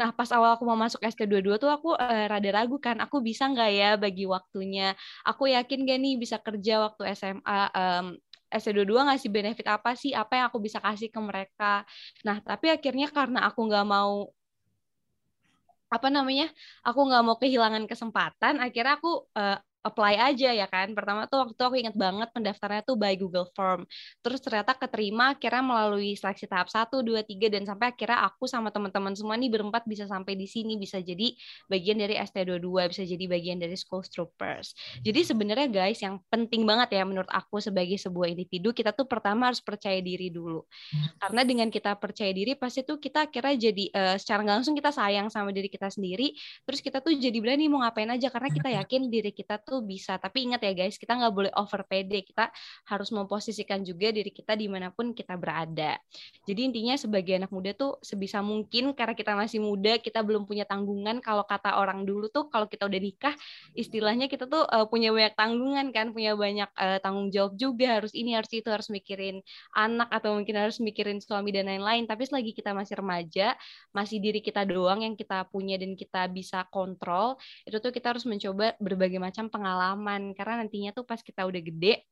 Nah, 0.00 0.08
pas 0.16 0.30
awal 0.32 0.56
aku 0.56 0.64
mau 0.64 0.78
masuk 0.80 1.09
ST22 1.10 1.58
tuh 1.58 1.70
aku 1.70 1.94
uh, 1.94 2.24
rada 2.30 2.50
ragu 2.54 2.78
kan, 2.78 2.96
aku 3.02 3.20
bisa 3.20 3.50
nggak 3.50 3.70
ya 3.70 3.90
bagi 3.98 4.24
waktunya? 4.24 4.94
Aku 5.26 5.50
yakin 5.50 5.84
gak 5.84 5.98
nih 6.00 6.14
bisa 6.16 6.36
kerja 6.38 6.80
waktu 6.86 7.02
SMA 7.18 7.58
um, 7.74 8.06
ST22 8.50 8.94
ngasih 9.06 9.30
benefit 9.30 9.66
apa 9.70 9.94
sih? 9.94 10.10
Apa 10.10 10.42
yang 10.42 10.46
aku 10.50 10.58
bisa 10.58 10.82
kasih 10.82 11.08
ke 11.08 11.20
mereka? 11.22 11.86
Nah, 12.26 12.42
tapi 12.42 12.66
akhirnya 12.74 13.06
karena 13.10 13.46
aku 13.46 13.60
nggak 13.70 13.86
mau 13.86 14.30
apa 15.90 16.08
namanya? 16.10 16.46
Aku 16.86 17.00
nggak 17.06 17.22
mau 17.26 17.36
kehilangan 17.38 17.84
kesempatan, 17.90 18.62
akhirnya 18.62 18.94
aku 18.98 19.26
uh, 19.34 19.58
apply 19.80 20.14
aja 20.20 20.52
ya 20.52 20.66
kan. 20.68 20.92
Pertama 20.92 21.24
tuh 21.24 21.48
waktu 21.48 21.60
aku 21.60 21.76
inget 21.80 21.96
banget 21.96 22.28
pendaftarannya 22.36 22.84
tuh 22.84 22.96
by 23.00 23.16
Google 23.16 23.48
Form. 23.56 23.88
Terus 24.20 24.40
ternyata 24.44 24.76
keterima 24.76 25.36
akhirnya 25.36 25.64
melalui 25.64 26.16
seleksi 26.16 26.44
tahap 26.44 26.68
1, 26.68 27.00
2, 27.00 27.24
3 27.24 27.54
dan 27.54 27.62
sampai 27.64 27.92
akhirnya 27.92 28.18
aku 28.28 28.44
sama 28.44 28.68
teman-teman 28.68 29.16
semua 29.16 29.36
nih 29.40 29.48
berempat 29.48 29.88
bisa 29.88 30.04
sampai 30.04 30.36
di 30.36 30.44
sini 30.44 30.76
bisa 30.76 31.00
jadi 31.00 31.32
bagian 31.68 31.96
dari 31.96 32.20
ST22, 32.20 32.68
bisa 32.92 33.02
jadi 33.08 33.24
bagian 33.24 33.58
dari 33.60 33.76
School 33.76 34.04
Troopers. 34.04 34.76
Jadi 35.00 35.20
sebenarnya 35.24 35.68
guys 35.72 36.00
yang 36.04 36.20
penting 36.28 36.68
banget 36.68 37.00
ya 37.00 37.02
menurut 37.08 37.30
aku 37.32 37.62
sebagai 37.62 37.96
sebuah 37.96 38.32
individu 38.32 38.76
kita 38.76 38.92
tuh 38.92 39.08
pertama 39.08 39.48
harus 39.48 39.64
percaya 39.64 39.98
diri 40.04 40.28
dulu. 40.28 40.64
Karena 41.16 41.42
dengan 41.46 41.68
kita 41.72 41.96
percaya 41.96 42.30
diri 42.34 42.52
pasti 42.58 42.84
tuh 42.84 43.00
kita 43.00 43.30
akhirnya 43.30 43.70
jadi 43.70 43.84
uh, 43.96 44.16
secara 44.20 44.44
langsung 44.44 44.76
kita 44.76 44.92
sayang 44.92 45.32
sama 45.32 45.54
diri 45.54 45.72
kita 45.72 45.88
sendiri, 45.88 46.36
terus 46.68 46.84
kita 46.84 47.00
tuh 47.00 47.16
jadi 47.16 47.36
berani 47.40 47.70
mau 47.70 47.80
ngapain 47.80 48.10
aja 48.12 48.28
karena 48.28 48.50
kita 48.52 48.68
yakin 48.82 49.08
diri 49.08 49.30
kita 49.32 49.56
tuh 49.62 49.69
tuh 49.70 49.86
bisa. 49.86 50.18
Tapi 50.18 50.50
ingat 50.50 50.66
ya 50.66 50.74
guys, 50.74 50.98
kita 50.98 51.14
nggak 51.14 51.30
boleh 51.30 51.52
over 51.54 51.86
pede. 51.86 52.26
Kita 52.26 52.50
harus 52.90 53.14
memposisikan 53.14 53.86
juga 53.86 54.10
diri 54.10 54.34
kita 54.34 54.58
di 54.58 54.66
mana 54.66 54.90
pun 54.90 55.14
kita 55.14 55.38
berada. 55.38 55.94
Jadi 56.42 56.60
intinya 56.66 56.98
sebagai 56.98 57.38
anak 57.38 57.54
muda 57.54 57.70
tuh 57.78 58.02
sebisa 58.02 58.42
mungkin 58.42 58.90
karena 58.98 59.14
kita 59.14 59.38
masih 59.38 59.62
muda, 59.62 60.02
kita 60.02 60.26
belum 60.26 60.50
punya 60.50 60.66
tanggungan. 60.66 61.22
Kalau 61.22 61.46
kata 61.46 61.78
orang 61.78 62.02
dulu 62.02 62.26
tuh 62.26 62.50
kalau 62.50 62.66
kita 62.66 62.90
udah 62.90 62.98
nikah, 62.98 63.34
istilahnya 63.78 64.26
kita 64.26 64.50
tuh 64.50 64.66
uh, 64.66 64.90
punya 64.90 65.14
banyak 65.14 65.38
tanggungan 65.38 65.86
kan, 65.94 66.10
punya 66.10 66.34
banyak 66.34 66.66
uh, 66.74 66.98
tanggung 66.98 67.30
jawab 67.30 67.54
juga. 67.54 68.02
Harus 68.02 68.10
ini, 68.10 68.34
harus 68.34 68.50
itu, 68.50 68.66
harus 68.66 68.90
mikirin 68.90 69.38
anak 69.78 70.10
atau 70.10 70.34
mungkin 70.34 70.58
harus 70.58 70.82
mikirin 70.82 71.22
suami 71.22 71.54
dan 71.54 71.70
lain-lain. 71.70 72.10
Tapi 72.10 72.26
selagi 72.26 72.50
kita 72.50 72.74
masih 72.74 72.98
remaja, 72.98 73.54
masih 73.94 74.18
diri 74.18 74.42
kita 74.42 74.66
doang 74.66 75.06
yang 75.06 75.14
kita 75.14 75.46
punya 75.46 75.76
dan 75.76 75.94
kita 75.94 76.26
bisa 76.32 76.64
kontrol, 76.72 77.36
itu 77.68 77.76
tuh 77.76 77.92
kita 77.92 78.16
harus 78.16 78.24
mencoba 78.24 78.74
berbagai 78.80 79.20
macam 79.20 79.52
pengalaman 79.60 80.32
karena 80.32 80.64
nantinya 80.64 80.96
tuh 80.96 81.04
pas 81.04 81.20
kita 81.20 81.44
udah 81.44 81.60
gede 81.60 82.08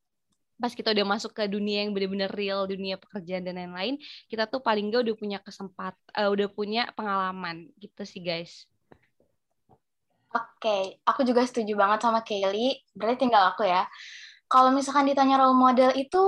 pas 0.58 0.74
kita 0.74 0.92
udah 0.92 1.06
masuk 1.06 1.32
ke 1.32 1.48
dunia 1.48 1.86
yang 1.86 1.96
benar-benar 1.96 2.28
real 2.34 2.68
dunia 2.68 3.00
pekerjaan 3.00 3.46
dan 3.46 3.56
lain-lain 3.56 3.96
kita 4.28 4.44
tuh 4.44 4.60
paling 4.60 4.92
gak 4.92 5.08
udah 5.08 5.16
punya 5.16 5.38
kesempat 5.40 5.96
uh, 6.12 6.28
udah 6.28 6.50
punya 6.52 6.90
pengalaman 6.92 7.72
gitu 7.80 8.04
sih 8.04 8.20
guys 8.20 8.68
Oke, 10.28 10.60
okay. 10.60 10.82
aku 11.08 11.24
juga 11.24 11.40
setuju 11.40 11.72
banget 11.72 12.04
sama 12.04 12.20
Kelly. 12.20 12.76
Berarti 12.92 13.24
tinggal 13.24 13.48
aku 13.48 13.64
ya. 13.64 13.88
Kalau 14.44 14.76
misalkan 14.76 15.08
ditanya 15.08 15.40
role 15.40 15.56
model 15.56 15.96
itu 15.96 16.20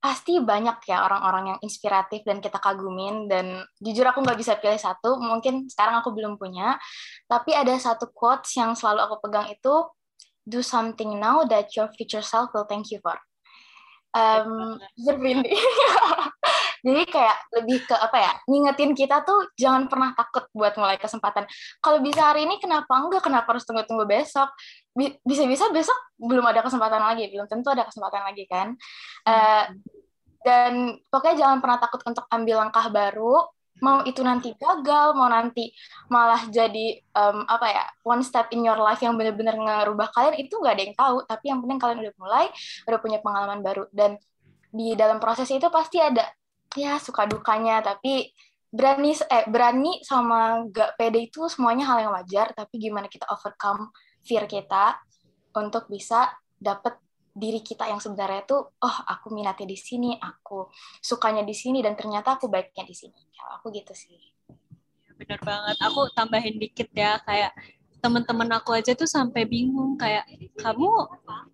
pasti 0.00 0.40
banyak 0.40 0.80
ya 0.88 1.04
orang-orang 1.04 1.54
yang 1.54 1.58
inspiratif 1.60 2.24
dan 2.24 2.40
kita 2.40 2.56
kagumin 2.56 3.28
dan 3.28 3.60
jujur 3.84 4.08
aku 4.08 4.24
nggak 4.24 4.40
bisa 4.40 4.56
pilih 4.56 4.80
satu 4.80 5.20
mungkin 5.20 5.68
sekarang 5.68 6.00
aku 6.00 6.08
belum 6.16 6.40
punya 6.40 6.80
tapi 7.28 7.52
ada 7.52 7.76
satu 7.76 8.08
quotes 8.08 8.48
yang 8.56 8.72
selalu 8.72 9.04
aku 9.04 9.20
pegang 9.20 9.52
itu 9.52 9.74
do 10.48 10.64
something 10.64 11.20
now 11.20 11.44
that 11.44 11.72
your 11.76 11.88
future 11.96 12.24
self 12.24 12.50
will 12.54 12.68
thank 12.68 12.90
you 12.90 13.00
for. 13.02 13.16
Um, 14.10 14.82
Jadi 16.80 17.02
kayak 17.12 17.36
lebih 17.60 17.84
ke 17.84 17.92
apa 17.92 18.16
ya, 18.16 18.32
ngingetin 18.48 18.96
kita 18.96 19.20
tuh 19.20 19.52
jangan 19.52 19.84
pernah 19.84 20.16
takut 20.16 20.48
buat 20.56 20.72
mulai 20.80 20.96
kesempatan. 20.96 21.44
Kalau 21.84 22.00
bisa 22.00 22.32
hari 22.32 22.48
ini 22.48 22.56
kenapa 22.56 22.88
enggak? 22.96 23.20
Kenapa 23.20 23.52
harus 23.52 23.68
tunggu-tunggu 23.68 24.08
besok? 24.08 24.48
Bisa-bisa 25.20 25.68
besok 25.76 25.94
belum 26.16 26.40
ada 26.48 26.64
kesempatan 26.64 27.04
lagi, 27.04 27.28
belum 27.28 27.46
tentu 27.52 27.68
ada 27.68 27.84
kesempatan 27.84 28.32
lagi 28.32 28.48
kan. 28.48 28.72
Uh, 29.28 29.64
dan 30.40 30.96
pokoknya 31.12 31.36
jangan 31.44 31.60
pernah 31.60 31.76
takut 31.76 32.00
untuk 32.00 32.24
ambil 32.32 32.64
langkah 32.64 32.88
baru 32.88 33.44
mau 33.80 34.04
itu 34.04 34.20
nanti 34.20 34.52
gagal, 34.56 35.16
mau 35.16 35.28
nanti 35.28 35.72
malah 36.12 36.46
jadi 36.48 37.00
um, 37.16 37.44
apa 37.48 37.66
ya 37.68 37.84
one 38.04 38.22
step 38.24 38.52
in 38.52 38.64
your 38.64 38.78
life 38.78 39.00
yang 39.00 39.16
benar-benar 39.16 39.56
ngerubah 39.56 40.12
kalian 40.12 40.36
itu 40.40 40.54
nggak 40.56 40.74
ada 40.76 40.82
yang 40.84 40.96
tahu. 40.96 41.16
Tapi 41.26 41.44
yang 41.48 41.58
penting 41.64 41.78
kalian 41.80 41.98
udah 42.04 42.14
mulai, 42.20 42.46
udah 42.86 42.98
punya 43.00 43.18
pengalaman 43.24 43.60
baru 43.64 43.84
dan 43.90 44.20
di 44.70 44.94
dalam 44.94 45.18
proses 45.18 45.50
itu 45.50 45.66
pasti 45.68 45.98
ada 45.98 46.24
ya 46.76 47.00
suka 47.00 47.26
dukanya. 47.26 47.82
Tapi 47.82 48.30
berani 48.70 49.12
eh 49.18 49.44
berani 49.50 49.98
sama 50.06 50.62
gak 50.70 50.94
pede 50.94 51.26
itu 51.26 51.50
semuanya 51.50 51.90
hal 51.90 51.98
yang 52.06 52.12
wajar. 52.14 52.54
Tapi 52.54 52.78
gimana 52.78 53.10
kita 53.10 53.26
overcome 53.32 53.90
fear 54.22 54.46
kita 54.46 55.00
untuk 55.56 55.90
bisa 55.90 56.30
dapet 56.60 56.94
diri 57.40 57.64
kita 57.64 57.88
yang 57.88 57.96
sebenarnya 57.96 58.44
tuh 58.44 58.60
oh 58.76 58.96
aku 59.08 59.32
minatnya 59.32 59.64
di 59.64 59.78
sini 59.80 60.12
aku 60.20 60.68
sukanya 61.00 61.40
di 61.40 61.56
sini 61.56 61.80
dan 61.80 61.96
ternyata 61.96 62.36
aku 62.36 62.52
baiknya 62.52 62.84
di 62.84 62.92
sini. 62.92 63.16
Kalau 63.32 63.56
aku 63.56 63.72
gitu 63.72 63.96
sih. 63.96 64.20
Bener 65.16 65.40
banget. 65.40 65.76
Aku 65.88 66.12
tambahin 66.12 66.60
dikit 66.60 66.92
ya 66.92 67.16
kayak 67.24 67.56
teman-teman 68.00 68.48
aku 68.56 68.76
aja 68.76 68.92
tuh 68.96 69.08
sampai 69.08 69.44
bingung 69.44 69.96
kayak 69.96 70.24
kamu 70.56 70.88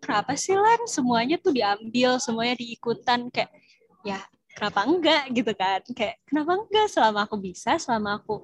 kenapa 0.03 0.35
sih 0.35 0.59
Lan? 0.59 0.87
Semuanya 0.91 1.39
tuh 1.39 1.55
diambil 1.55 2.19
semuanya 2.19 2.59
diikutan. 2.59 3.31
Kayak 3.31 3.55
ya 4.03 4.19
kenapa 4.59 4.81
enggak? 4.83 5.23
Gitu 5.31 5.53
kan. 5.55 5.81
Kayak 5.95 6.19
kenapa 6.27 6.51
enggak? 6.67 6.87
Selama 6.91 7.31
aku 7.31 7.39
bisa 7.39 7.79
selama 7.79 8.19
aku 8.19 8.43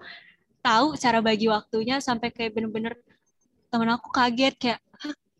tahu 0.62 0.94
cara 0.94 1.18
bagi 1.18 1.50
waktunya 1.50 1.98
sampai 1.98 2.30
kayak 2.30 2.54
bener-bener 2.54 2.94
temen 3.66 3.90
aku 3.90 4.12
kaget 4.14 4.54
kayak 4.60 4.80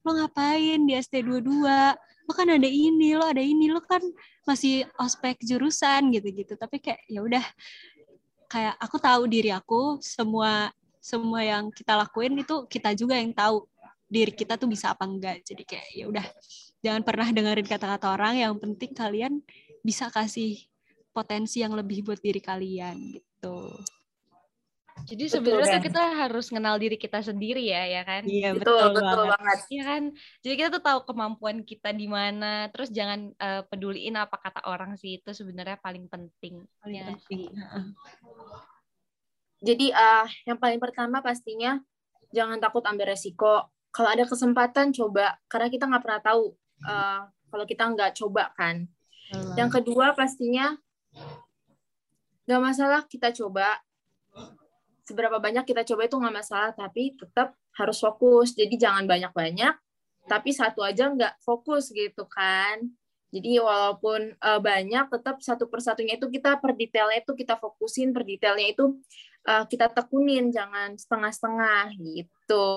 lo 0.03 0.11
ngapain 0.19 0.83
di 0.83 0.93
ST22 0.99 1.51
lo 2.23 2.33
kan 2.35 2.47
ada 2.47 2.69
ini 2.69 3.15
lo 3.19 3.27
ada 3.27 3.43
ini 3.43 3.71
lo 3.71 3.83
kan 3.83 4.03
masih 4.47 4.87
ospek 4.99 5.39
jurusan 5.43 6.11
gitu-gitu. 6.15 6.55
Tapi 6.59 6.83
kayak 6.83 7.03
ya 7.07 7.23
udah. 7.23 7.45
Kayak 8.53 8.77
aku 8.85 9.01
tahu 9.01 9.23
diri 9.33 9.49
aku 9.49 9.97
semua 10.05 10.69
semua 11.01 11.41
yang 11.41 11.73
kita 11.73 11.97
lakuin 11.97 12.37
itu 12.37 12.69
kita 12.69 12.93
juga 12.93 13.17
yang 13.17 13.33
tahu 13.33 13.65
diri 14.13 14.29
kita 14.29 14.61
tuh 14.61 14.69
bisa 14.69 14.93
apa 14.93 15.09
enggak. 15.09 15.41
Jadi 15.47 15.63
kayak 15.65 15.89
ya 15.95 16.05
udah. 16.11 16.27
Jangan 16.83 17.03
pernah 17.07 17.29
dengerin 17.31 17.67
kata-kata 17.67 18.13
orang 18.13 18.35
yang 18.43 18.55
penting 18.59 18.93
kalian 18.93 19.41
bisa 19.81 20.11
kasih 20.13 20.63
potensi 21.13 21.61
yang 21.61 21.75
lebih 21.77 22.07
buat 22.07 22.21
diri 22.21 22.41
kalian 22.41 22.97
gitu 23.13 23.57
jadi 25.07 25.25
sebenarnya 25.29 25.79
kan? 25.81 25.87
kita 25.87 26.03
harus 26.25 26.47
kenal 26.49 26.79
diri 26.79 26.97
kita 26.97 27.21
sendiri 27.21 27.63
ya, 27.67 27.83
ya 27.87 28.03
kan? 28.07 28.23
Iya 28.25 28.55
betul 28.55 28.79
betul, 28.93 29.03
betul 29.03 29.25
banget. 29.31 29.59
Iya 29.69 29.83
kan? 29.85 30.03
Jadi 30.45 30.55
kita 30.55 30.69
tuh 30.73 30.83
tahu 30.83 30.99
kemampuan 31.09 31.57
kita 31.67 31.91
di 31.91 32.07
mana. 32.07 32.71
Terus 32.71 32.89
jangan 32.95 33.35
uh, 33.37 33.63
peduliin 33.67 34.15
apa 34.15 34.39
kata 34.39 34.63
orang 34.69 34.95
sih 34.97 35.19
itu 35.19 35.31
sebenarnya 35.35 35.79
paling 35.83 36.07
penting. 36.07 36.63
Paling 36.83 36.99
ya. 36.99 37.07
penting. 37.15 37.51
Jadi 39.63 39.87
uh, 39.95 40.27
yang 40.47 40.59
paling 40.59 40.79
pertama 40.83 41.23
pastinya 41.23 41.79
jangan 42.35 42.59
takut 42.59 42.83
ambil 42.87 43.11
resiko. 43.13 43.69
Kalau 43.93 44.09
ada 44.09 44.25
kesempatan 44.25 44.89
coba, 44.97 45.37
karena 45.53 45.69
kita 45.69 45.85
nggak 45.85 46.03
pernah 46.03 46.23
tahu 46.25 46.57
uh, 46.89 47.29
kalau 47.53 47.65
kita 47.69 47.85
nggak 47.93 48.17
coba 48.17 48.49
kan. 48.57 48.89
Hmm. 49.33 49.55
Yang 49.55 49.81
kedua 49.81 50.17
pastinya 50.17 50.73
nggak 52.49 52.63
masalah 52.63 53.07
kita 53.07 53.31
coba 53.37 53.79
seberapa 55.03 55.39
banyak 55.39 55.67
kita 55.67 55.83
coba 55.87 56.07
itu 56.07 56.17
nggak 56.19 56.37
masalah, 56.37 56.71
tapi 56.75 57.15
tetap 57.19 57.55
harus 57.79 57.99
fokus. 57.99 58.55
Jadi 58.55 58.75
jangan 58.79 59.05
banyak-banyak, 59.07 59.75
tapi 60.27 60.51
satu 60.55 60.87
aja 60.87 61.11
nggak 61.11 61.43
fokus 61.43 61.91
gitu 61.91 62.27
kan. 62.31 62.83
Jadi 63.33 63.57
walaupun 63.65 64.37
uh, 64.45 64.61
banyak, 64.61 65.09
tetap 65.09 65.41
satu 65.41 65.65
persatunya 65.65 66.21
itu 66.21 66.29
kita 66.29 66.61
per 66.61 66.77
detailnya 66.77 67.25
itu 67.25 67.33
kita 67.33 67.57
fokusin, 67.57 68.13
per 68.13 68.29
detailnya 68.29 68.77
itu 68.77 69.01
uh, 69.49 69.65
kita 69.65 69.89
tekunin, 69.89 70.53
jangan 70.53 70.95
setengah-setengah 71.01 71.97
gitu. 71.97 72.69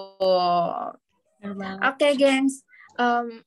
Oke, 1.44 1.84
okay, 1.84 2.12
gengs. 2.16 2.64
Um, 2.96 3.44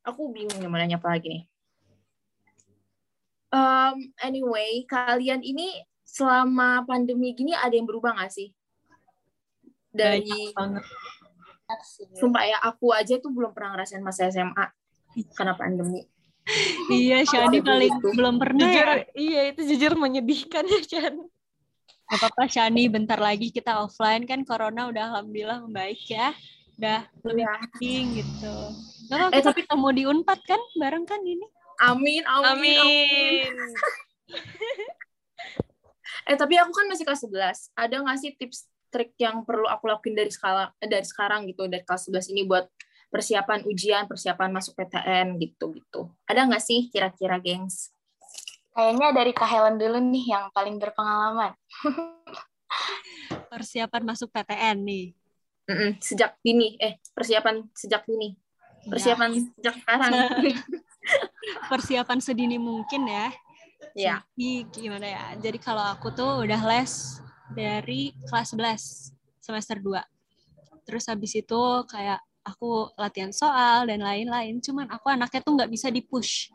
aku 0.00 0.32
bingung 0.32 0.64
mau 0.72 0.80
nanya 0.80 0.96
apa 0.96 1.12
lagi 1.12 1.28
nih. 1.28 1.44
Um, 3.52 4.12
anyway, 4.20 4.84
kalian 4.88 5.44
ini 5.44 5.84
selama 6.08 6.88
pandemi 6.88 7.36
gini 7.36 7.52
ada 7.52 7.76
yang 7.76 7.84
berubah 7.84 8.16
nggak 8.16 8.32
sih? 8.32 8.48
Dari 9.92 10.24
Sumpah 12.16 12.48
ya, 12.48 12.56
aku 12.64 12.96
aja 12.96 13.20
tuh 13.20 13.28
belum 13.28 13.52
pernah 13.52 13.76
ngerasain 13.76 14.00
masa 14.00 14.32
SMA 14.32 14.72
karena 15.36 15.52
pandemi. 15.52 16.00
iya, 16.88 17.20
Shani 17.28 17.60
paling 17.60 17.92
itu. 17.92 18.08
belum 18.16 18.40
pernah 18.40 18.72
jujur, 18.72 18.88
ya. 18.88 19.04
Iya, 19.12 19.42
itu 19.52 19.60
jujur 19.76 19.92
menyedihkan 20.00 20.64
ya, 20.64 20.80
Chan. 20.80 21.14
Gak 22.08 22.18
apa-apa, 22.24 22.48
Shani. 22.48 22.88
Bentar 22.88 23.20
lagi 23.20 23.52
kita 23.52 23.84
offline 23.84 24.24
kan. 24.24 24.48
Corona 24.48 24.88
udah 24.88 25.12
alhamdulillah 25.12 25.60
membaik 25.68 26.00
ya. 26.08 26.32
Udah 26.80 27.04
lebih 27.20 27.44
ya. 27.44 27.52
penting 27.52 28.04
gitu. 28.24 28.56
Gak 29.12 29.28
eh, 29.36 29.44
tapi 29.44 29.60
ketemu 29.68 29.88
di 29.92 30.02
Unpad 30.08 30.40
kan? 30.48 30.60
Bareng 30.80 31.04
kan 31.04 31.20
ini? 31.20 31.44
Amin, 31.84 32.24
amin, 32.24 32.48
amin. 32.48 33.52
amin. 33.52 33.52
Eh 36.28 36.36
tapi 36.36 36.54
aku 36.60 36.72
kan 36.72 36.86
masih 36.88 37.04
kelas 37.04 37.22
11. 37.24 37.72
Ada 37.74 37.94
nggak 38.04 38.18
sih 38.18 38.30
tips 38.36 38.68
trik 38.88 39.12
yang 39.20 39.44
perlu 39.44 39.68
aku 39.68 39.84
lakuin 39.84 40.16
dari 40.16 40.32
skala 40.32 40.72
eh, 40.80 40.88
dari 40.88 41.04
sekarang 41.04 41.44
gitu 41.44 41.68
dari 41.68 41.84
kelas 41.84 42.08
11 42.08 42.32
ini 42.32 42.48
buat 42.48 42.64
persiapan 43.08 43.64
ujian, 43.64 44.04
persiapan 44.04 44.52
masuk 44.52 44.76
PTN 44.76 45.40
gitu-gitu. 45.40 46.12
Ada 46.28 46.44
nggak 46.44 46.60
sih 46.64 46.92
kira-kira, 46.92 47.40
gengs? 47.40 47.92
Kayaknya 48.76 49.08
dari 49.10 49.32
Kak 49.32 49.48
Helen 49.48 49.76
dulu 49.80 49.98
nih 49.98 50.24
yang 50.38 50.44
paling 50.52 50.76
berpengalaman. 50.76 51.56
persiapan 53.48 54.02
masuk 54.04 54.28
PTN 54.30 54.76
nih. 54.84 55.06
Mm-mm, 55.68 56.00
sejak 56.00 56.36
dini, 56.40 56.76
eh 56.80 56.96
persiapan 57.12 57.64
sejak 57.76 58.04
dini, 58.08 58.32
Ya, 58.88 58.88
persiapan 58.88 59.30
sejak 59.36 59.74
sekarang. 59.84 60.12
persiapan 61.72 62.18
sedini 62.24 62.56
mungkin 62.56 63.04
ya. 63.08 63.28
Ya, 63.94 64.24
Jadi 64.34 64.66
gimana 64.68 65.06
ya? 65.06 65.24
Jadi 65.38 65.58
kalau 65.60 65.84
aku 65.84 66.12
tuh 66.12 66.44
udah 66.44 66.60
les 66.68 67.22
dari 67.54 68.12
kelas 68.28 68.52
11 68.52 69.14
semester 69.40 69.76
2. 69.80 70.84
Terus 70.84 71.04
habis 71.08 71.32
itu 71.36 71.60
kayak 71.88 72.20
aku 72.44 72.92
latihan 72.96 73.32
soal 73.32 73.88
dan 73.88 74.00
lain-lain. 74.00 74.60
Cuman 74.64 74.88
aku 74.88 75.12
anaknya 75.12 75.40
tuh 75.44 75.52
nggak 75.56 75.70
bisa 75.72 75.92
di-push. 75.92 76.48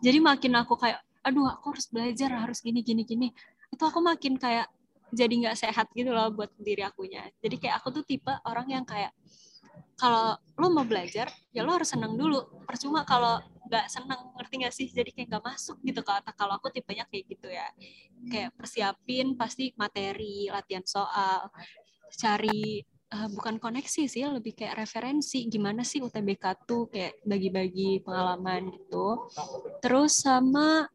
Jadi 0.00 0.18
makin 0.22 0.54
aku 0.58 0.78
kayak, 0.78 1.02
aduh 1.26 1.46
aku 1.50 1.74
harus 1.74 1.86
belajar, 1.90 2.30
harus 2.30 2.62
gini, 2.62 2.80
gini, 2.86 3.02
gini. 3.02 3.28
Itu 3.70 3.86
aku 3.86 3.98
makin 3.98 4.38
kayak 4.38 4.70
jadi 5.10 5.34
nggak 5.46 5.56
sehat 5.58 5.90
gitu 5.90 6.14
loh 6.14 6.30
buat 6.30 6.54
diri 6.58 6.86
akunya. 6.86 7.26
Jadi 7.42 7.58
kayak 7.58 7.82
aku 7.82 8.00
tuh 8.00 8.04
tipe 8.06 8.30
orang 8.46 8.66
yang 8.70 8.84
kayak, 8.86 9.10
kalau 9.98 10.38
lo 10.56 10.66
mau 10.72 10.86
belajar, 10.86 11.28
ya 11.52 11.66
lo 11.66 11.76
harus 11.76 11.90
senang 11.92 12.14
dulu. 12.14 12.64
Percuma 12.64 13.02
kalau 13.04 13.42
nggak 13.70 13.86
senang, 13.86 14.34
ngerti 14.34 14.54
nggak 14.66 14.74
sih? 14.74 14.86
Jadi 14.90 15.14
kayak 15.14 15.30
nggak 15.30 15.44
masuk 15.46 15.78
gitu 15.86 16.02
otak. 16.02 16.34
Kalau 16.34 16.58
aku 16.58 16.74
tipenya 16.74 17.06
kayak 17.06 17.24
gitu 17.30 17.46
ya. 17.46 17.70
Kayak 18.26 18.50
persiapin 18.58 19.38
pasti 19.38 19.70
materi, 19.78 20.50
latihan 20.50 20.82
soal, 20.82 21.46
cari 22.18 22.82
eh, 22.84 23.28
bukan 23.30 23.62
koneksi 23.62 24.10
sih, 24.10 24.26
lebih 24.26 24.58
kayak 24.58 24.82
referensi. 24.82 25.46
Gimana 25.46 25.86
sih 25.86 26.02
UTBK 26.02 26.66
tuh 26.66 26.90
kayak 26.90 27.22
bagi-bagi 27.22 28.02
pengalaman 28.02 28.74
gitu. 28.74 29.30
Terus 29.78 30.18
sama 30.18 30.90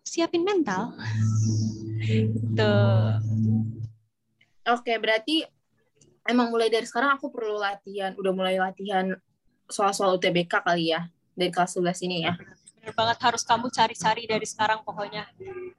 siapin 0.00 0.40
mental. 0.40 0.96
Tuh. 2.56 3.18
oke 4.66 4.92
berarti 4.98 5.42
emang 6.26 6.50
mulai 6.50 6.70
dari 6.70 6.86
sekarang 6.86 7.18
aku 7.18 7.28
perlu 7.30 7.58
latihan, 7.60 8.14
udah 8.14 8.32
mulai 8.34 8.56
latihan 8.58 9.14
soal-soal 9.66 10.18
UTBK 10.18 10.62
kali 10.62 10.94
ya 10.94 11.10
dari 11.36 11.52
kelas 11.52 11.76
11 11.76 12.06
ini 12.08 12.24
ya. 12.24 12.34
Bener 12.80 12.92
banget 12.96 13.18
harus 13.20 13.42
kamu 13.44 13.68
cari-cari 13.68 14.24
dari 14.24 14.46
sekarang 14.48 14.80
pokoknya. 14.82 15.28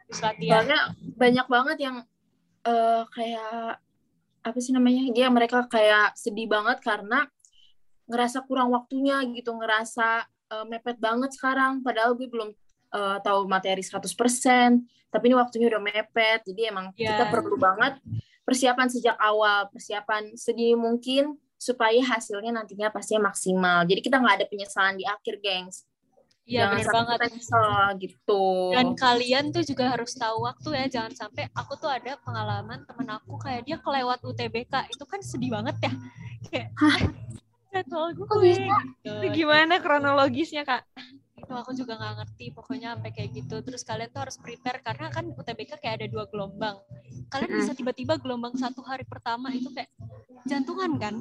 Terus 0.08 0.22
latihan. 0.22 0.64
Soalnya 0.64 0.80
banyak 1.18 1.48
banget 1.50 1.78
yang 1.82 1.98
eh, 2.64 3.04
kayak 3.12 3.82
apa 4.46 4.58
sih 4.62 4.72
namanya? 4.72 5.10
Dia 5.12 5.28
mereka 5.34 5.66
kayak 5.68 6.16
sedih 6.16 6.48
banget 6.48 6.80
karena 6.80 7.26
ngerasa 8.08 8.46
kurang 8.48 8.72
waktunya 8.72 9.20
gitu, 9.34 9.52
ngerasa 9.58 10.24
eh, 10.54 10.66
mepet 10.70 11.02
banget 11.02 11.34
sekarang 11.36 11.84
padahal 11.84 12.16
gue 12.16 12.30
belum 12.30 12.54
eh, 12.94 13.18
tahu 13.26 13.50
materi 13.52 13.84
100%, 13.84 14.08
tapi 15.12 15.24
ini 15.28 15.36
waktunya 15.36 15.68
udah 15.74 15.82
mepet. 15.82 16.46
Jadi 16.48 16.62
emang 16.70 16.94
Iya. 16.96 17.18
kita 17.18 17.26
perlu 17.34 17.58
banget 17.60 18.00
persiapan 18.48 18.88
sejak 18.88 19.20
awal, 19.20 19.68
persiapan 19.74 20.36
sedini 20.40 20.76
mungkin 20.80 21.36
supaya 21.58 22.00
hasilnya 22.06 22.54
nantinya 22.54 22.94
pastinya 22.94 23.34
maksimal. 23.34 23.84
Jadi 23.90 24.00
kita 24.00 24.22
nggak 24.22 24.36
ada 24.42 24.48
penyesalan 24.48 24.96
di 24.96 25.06
akhir, 25.06 25.42
gengs. 25.42 25.84
Iya 26.48 26.80
sampai 26.80 26.88
banget. 26.88 27.18
kita 27.20 27.28
nyesel 27.36 27.72
gitu. 28.00 28.44
Dan 28.72 28.88
kalian 28.96 29.46
tuh 29.52 29.68
juga 29.68 29.92
harus 29.92 30.16
tahu 30.16 30.48
waktu 30.48 30.70
ya, 30.80 30.86
jangan 30.88 31.14
sampai 31.28 31.44
aku 31.52 31.76
tuh 31.76 31.92
ada 31.92 32.16
pengalaman 32.24 32.88
temen 32.88 33.08
aku 33.12 33.36
kayak 33.36 33.68
dia 33.68 33.76
kelewat 33.84 34.24
UTBK, 34.24 34.88
itu 34.88 35.04
kan 35.04 35.20
sedih 35.20 35.52
banget 35.52 35.76
ya. 35.84 35.92
Kayak, 36.48 36.70
jadwal 37.76 38.16
gue. 38.16 38.26
Kok 38.32 38.40
bisa? 38.40 38.64
gitu. 38.64 39.12
Itu 39.12 39.28
gimana 39.36 39.84
kronologisnya, 39.84 40.64
Kak? 40.64 40.88
Itu 41.38 41.54
aku 41.54 41.72
juga 41.78 42.02
nggak 42.02 42.16
ngerti, 42.18 42.46
pokoknya 42.50 42.98
sampai 42.98 43.12
kayak 43.14 43.30
gitu. 43.38 43.62
Terus 43.62 43.86
kalian 43.86 44.10
tuh 44.10 44.26
harus 44.26 44.42
prepare, 44.42 44.82
karena 44.82 45.14
kan 45.14 45.30
UTBK 45.30 45.78
kayak 45.78 46.02
ada 46.02 46.08
dua 46.10 46.26
gelombang. 46.26 46.82
Kalian 47.30 47.52
bisa 47.62 47.78
tiba-tiba 47.78 48.18
gelombang 48.18 48.58
satu 48.58 48.82
hari 48.82 49.06
pertama 49.06 49.54
itu 49.54 49.70
kayak 49.70 49.94
jantungan 50.50 50.98
kan. 50.98 51.14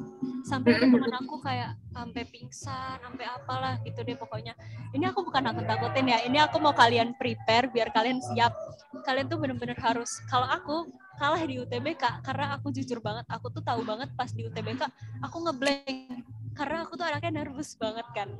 Sampai 0.46 0.81
ada 0.81 0.88
temen 0.88 1.12
aku 1.12 1.37
kayak 1.44 1.76
sampai 1.92 2.22
pingsan, 2.33 2.96
sampai 3.02 3.26
apalah 3.29 3.76
gitu 3.85 4.00
deh 4.00 4.16
pokoknya. 4.16 4.57
Ini 4.96 5.12
aku 5.12 5.20
bukan 5.26 5.52
nakut-nakutin 5.52 6.07
ya, 6.09 6.18
ini 6.24 6.40
aku 6.40 6.64
mau 6.64 6.72
kalian 6.72 7.12
prepare 7.20 7.68
biar 7.68 7.92
kalian 7.92 8.22
siap. 8.22 8.57
Kalian 9.05 9.29
tuh 9.29 9.37
bener-bener 9.37 9.76
harus, 9.85 10.22
kalau 10.33 10.48
aku 10.48 10.88
kalah 11.20 11.42
di 11.44 11.61
UTBK, 11.61 12.24
karena 12.24 12.57
aku 12.57 12.72
jujur 12.72 13.05
banget, 13.05 13.29
aku 13.29 13.52
tuh 13.52 13.61
tahu 13.61 13.85
banget 13.85 14.09
pas 14.16 14.33
di 14.33 14.48
UTBK, 14.48 14.88
aku 15.20 15.37
ngeblank. 15.44 16.24
Karena 16.57 16.88
aku 16.88 16.96
tuh 16.96 17.05
anaknya 17.05 17.44
nervous 17.44 17.76
banget 17.76 18.07
kan. 18.16 18.33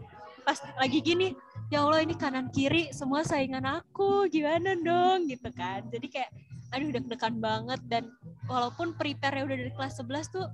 Pas 0.47 0.63
lagi 0.79 1.03
gini, 1.03 1.35
ya 1.67 1.83
Allah 1.83 2.03
ini 2.03 2.15
kanan 2.15 2.47
kiri 2.55 2.95
semua 2.95 3.27
saingan 3.27 3.67
aku, 3.67 4.31
gimana 4.31 4.79
dong 4.79 5.27
gitu 5.27 5.51
kan. 5.51 5.83
Jadi 5.91 6.07
kayak, 6.07 6.31
aduh 6.71 6.91
deg-degan 6.95 7.35
banget 7.43 7.81
dan 7.91 8.11
walaupun 8.47 8.95
prepare 8.95 9.43
udah 9.43 9.57
dari 9.57 9.73
kelas 9.75 9.99
11 9.99 10.31
tuh 10.31 10.47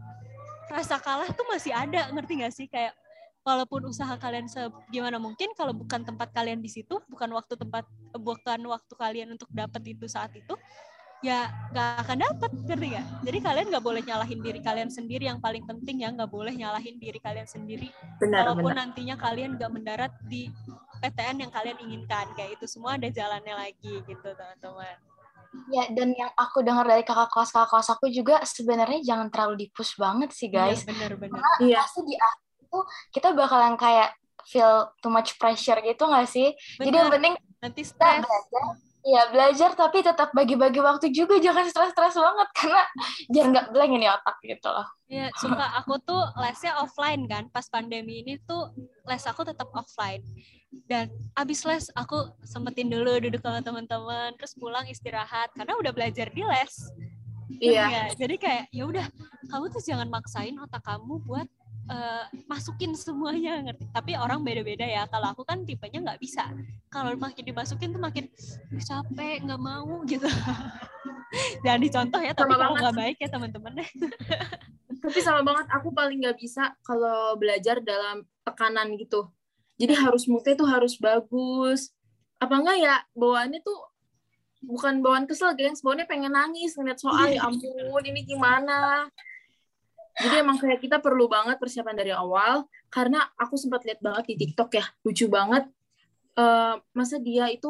rasa 0.73 0.97
kalah 1.01 1.29
tuh 1.33 1.45
masih 1.53 1.73
ada, 1.77 2.09
ngerti 2.13 2.33
gak 2.41 2.55
sih? 2.57 2.67
Kayak 2.69 2.97
walaupun 3.45 3.91
usaha 3.91 4.15
kalian 4.17 4.47
se 4.47 4.63
gimana 4.89 5.19
mungkin 5.19 5.51
kalau 5.59 5.75
bukan 5.77 6.01
tempat 6.07 6.33
kalian 6.33 6.65
di 6.65 6.71
situ, 6.73 6.97
bukan 7.11 7.29
waktu 7.37 7.61
tempat 7.61 7.85
bukan 8.17 8.61
waktu 8.71 8.93
kalian 8.97 9.29
untuk 9.37 9.51
dapat 9.53 9.83
itu 9.85 10.09
saat 10.09 10.33
itu, 10.33 10.55
ya 11.21 11.53
nggak 11.71 12.09
akan 12.09 12.19
dapat, 12.19 12.51
ngerti 12.67 12.87
gak? 12.97 13.07
Jadi 13.29 13.39
kalian 13.43 13.67
nggak 13.69 13.85
boleh 13.85 14.03
nyalahin 14.03 14.41
diri 14.41 14.61
kalian 14.65 14.89
sendiri 14.89 15.29
yang 15.29 15.39
paling 15.45 15.63
penting 15.69 16.03
ya 16.03 16.09
nggak 16.09 16.31
boleh 16.31 16.55
nyalahin 16.57 16.97
diri 16.97 17.19
kalian 17.21 17.47
sendiri 17.47 17.93
benar 18.17 18.49
walaupun 18.49 18.73
benar. 18.73 18.81
nantinya 18.89 19.17
kalian 19.21 19.51
nggak 19.61 19.71
mendarat 19.71 20.13
di 20.27 20.49
PTN 21.03 21.43
yang 21.43 21.51
kalian 21.51 21.79
inginkan 21.83 22.31
kayak 22.39 22.55
itu 22.55 22.71
semua 22.71 22.95
ada 22.95 23.11
jalannya 23.11 23.55
lagi 23.59 24.01
gitu 24.07 24.29
teman-teman 24.33 24.97
Ya, 25.69 25.85
dan 25.93 26.17
yang 26.17 26.33
aku 26.33 26.65
dengar 26.65 26.89
dari 26.89 27.05
kakak 27.05 27.29
kelas 27.29 27.53
kakak 27.53 27.69
kelas 27.77 27.89
aku 27.93 28.09
juga 28.09 28.41
sebenarnya 28.41 29.05
jangan 29.05 29.29
terlalu 29.29 29.69
dipush 29.69 30.01
banget 30.01 30.33
sih 30.33 30.49
guys. 30.49 30.81
Iya, 30.81 30.89
bener-bener 30.89 31.41
Iya. 31.61 31.81
Pasti 31.85 32.01
di 32.09 32.17
akhir 32.17 32.57
itu 32.65 32.79
kita 33.13 33.29
bakalan 33.37 33.77
kayak 33.77 34.17
feel 34.49 34.89
too 35.05 35.13
much 35.13 35.37
pressure 35.37 35.77
gitu 35.85 36.09
nggak 36.09 36.25
sih? 36.25 36.57
Jadi 36.81 36.97
yang 36.97 37.13
Bener. 37.13 37.17
penting 37.21 37.35
nanti 37.61 37.83
stres 37.85 38.25
belajar. 38.25 38.65
Iya 39.03 39.23
belajar 39.35 39.71
tapi 39.75 39.99
tetap 39.99 40.31
bagi-bagi 40.31 40.79
waktu 40.79 41.11
juga 41.11 41.35
jangan 41.43 41.67
stres-stres 41.67 42.15
banget 42.15 42.49
karena 42.55 42.83
biar 43.35 43.47
nggak 43.51 43.67
blank 43.75 43.93
ini 43.99 44.07
otak 44.07 44.39
gitu 44.47 44.71
loh. 44.71 44.87
ya 45.11 45.27
sumpah 45.43 45.75
aku 45.83 45.99
tuh 46.07 46.23
lesnya 46.39 46.79
offline 46.79 47.27
kan 47.27 47.51
pas 47.51 47.67
pandemi 47.67 48.23
ini 48.23 48.39
tuh 48.47 48.71
les 49.11 49.21
aku 49.27 49.43
tetap 49.43 49.69
offline 49.75 50.23
dan 50.89 51.13
abis 51.37 51.65
les 51.69 51.85
aku 51.93 52.33
sempetin 52.45 52.89
dulu 52.89 53.21
duduk 53.21 53.45
sama 53.45 53.61
teman-teman 53.61 54.33
terus 54.41 54.57
pulang 54.57 54.89
istirahat 54.89 55.53
karena 55.53 55.77
udah 55.77 55.93
belajar 55.93 56.33
di 56.33 56.43
les 56.43 56.75
Iya. 57.61 57.85
Ya, 57.85 58.05
jadi 58.17 58.35
kayak 58.41 58.65
ya 58.73 58.85
udah 58.89 59.07
kamu 59.51 59.65
tuh 59.69 59.83
jangan 59.85 60.09
maksain 60.09 60.57
otak 60.57 60.81
kamu 60.87 61.21
buat 61.27 61.49
eh, 61.91 62.25
masukin 62.49 62.95
semuanya 62.97 63.61
ngerti. 63.61 63.85
Tapi 63.93 64.17
orang 64.17 64.41
beda-beda 64.41 64.87
ya. 64.87 65.05
Kalau 65.11 65.35
aku 65.35 65.43
kan 65.45 65.67
tipenya 65.67 66.01
nggak 66.01 66.21
bisa. 66.23 66.49
Kalau 66.89 67.13
makin 67.19 67.45
dimasukin 67.45 67.93
tuh 67.93 68.01
makin 68.01 68.25
"Ih, 68.73 68.83
capek, 68.83 69.45
nggak 69.45 69.61
mau 69.61 70.01
gitu. 70.11 70.29
Jangan 71.65 71.81
dicontoh 71.81 72.21
ya, 72.23 72.33
tapi 72.33 72.55
kalau 72.57 72.77
nggak 72.77 72.97
baik 72.97 73.17
ya 73.21 73.29
teman-teman. 73.29 73.73
Tapi 75.03 75.19
sama 75.19 75.43
banget 75.43 75.67
aku 75.75 75.91
paling 75.91 76.23
nggak 76.23 76.39
bisa 76.39 76.79
kalau 76.87 77.35
belajar 77.35 77.83
dalam 77.83 78.23
tekanan 78.47 78.95
gitu. 78.95 79.27
Jadi 79.83 79.99
harus 79.99 80.31
moodnya 80.31 80.55
tuh 80.55 80.69
harus 80.71 80.95
bagus. 80.95 81.91
Apa 82.39 82.63
enggak 82.63 82.79
ya 82.79 83.03
bawaannya 83.19 83.59
tuh 83.67 83.79
bukan 84.63 85.03
bawaan 85.03 85.27
kesel, 85.27 85.59
gengs. 85.59 85.83
Bawaannya 85.83 86.07
pengen 86.07 86.31
nangis 86.39 86.79
ngeliat 86.79 87.03
soal, 87.03 87.35
ya 87.35 87.43
ampun 87.43 88.03
ini 88.07 88.23
gimana. 88.23 89.11
Jadi 90.23 90.35
emang 90.39 90.63
kayak 90.63 90.79
kita 90.79 91.03
perlu 91.03 91.27
banget 91.27 91.59
persiapan 91.59 91.99
dari 91.99 92.15
awal. 92.15 92.71
Karena 92.87 93.27
aku 93.35 93.59
sempat 93.59 93.83
lihat 93.83 93.99
banget 93.99 94.31
di 94.31 94.47
TikTok 94.47 94.71
ya, 94.79 94.87
lucu 95.03 95.27
banget. 95.27 95.67
Eh, 96.39 96.75
masa 96.95 97.19
dia 97.19 97.51
itu 97.51 97.69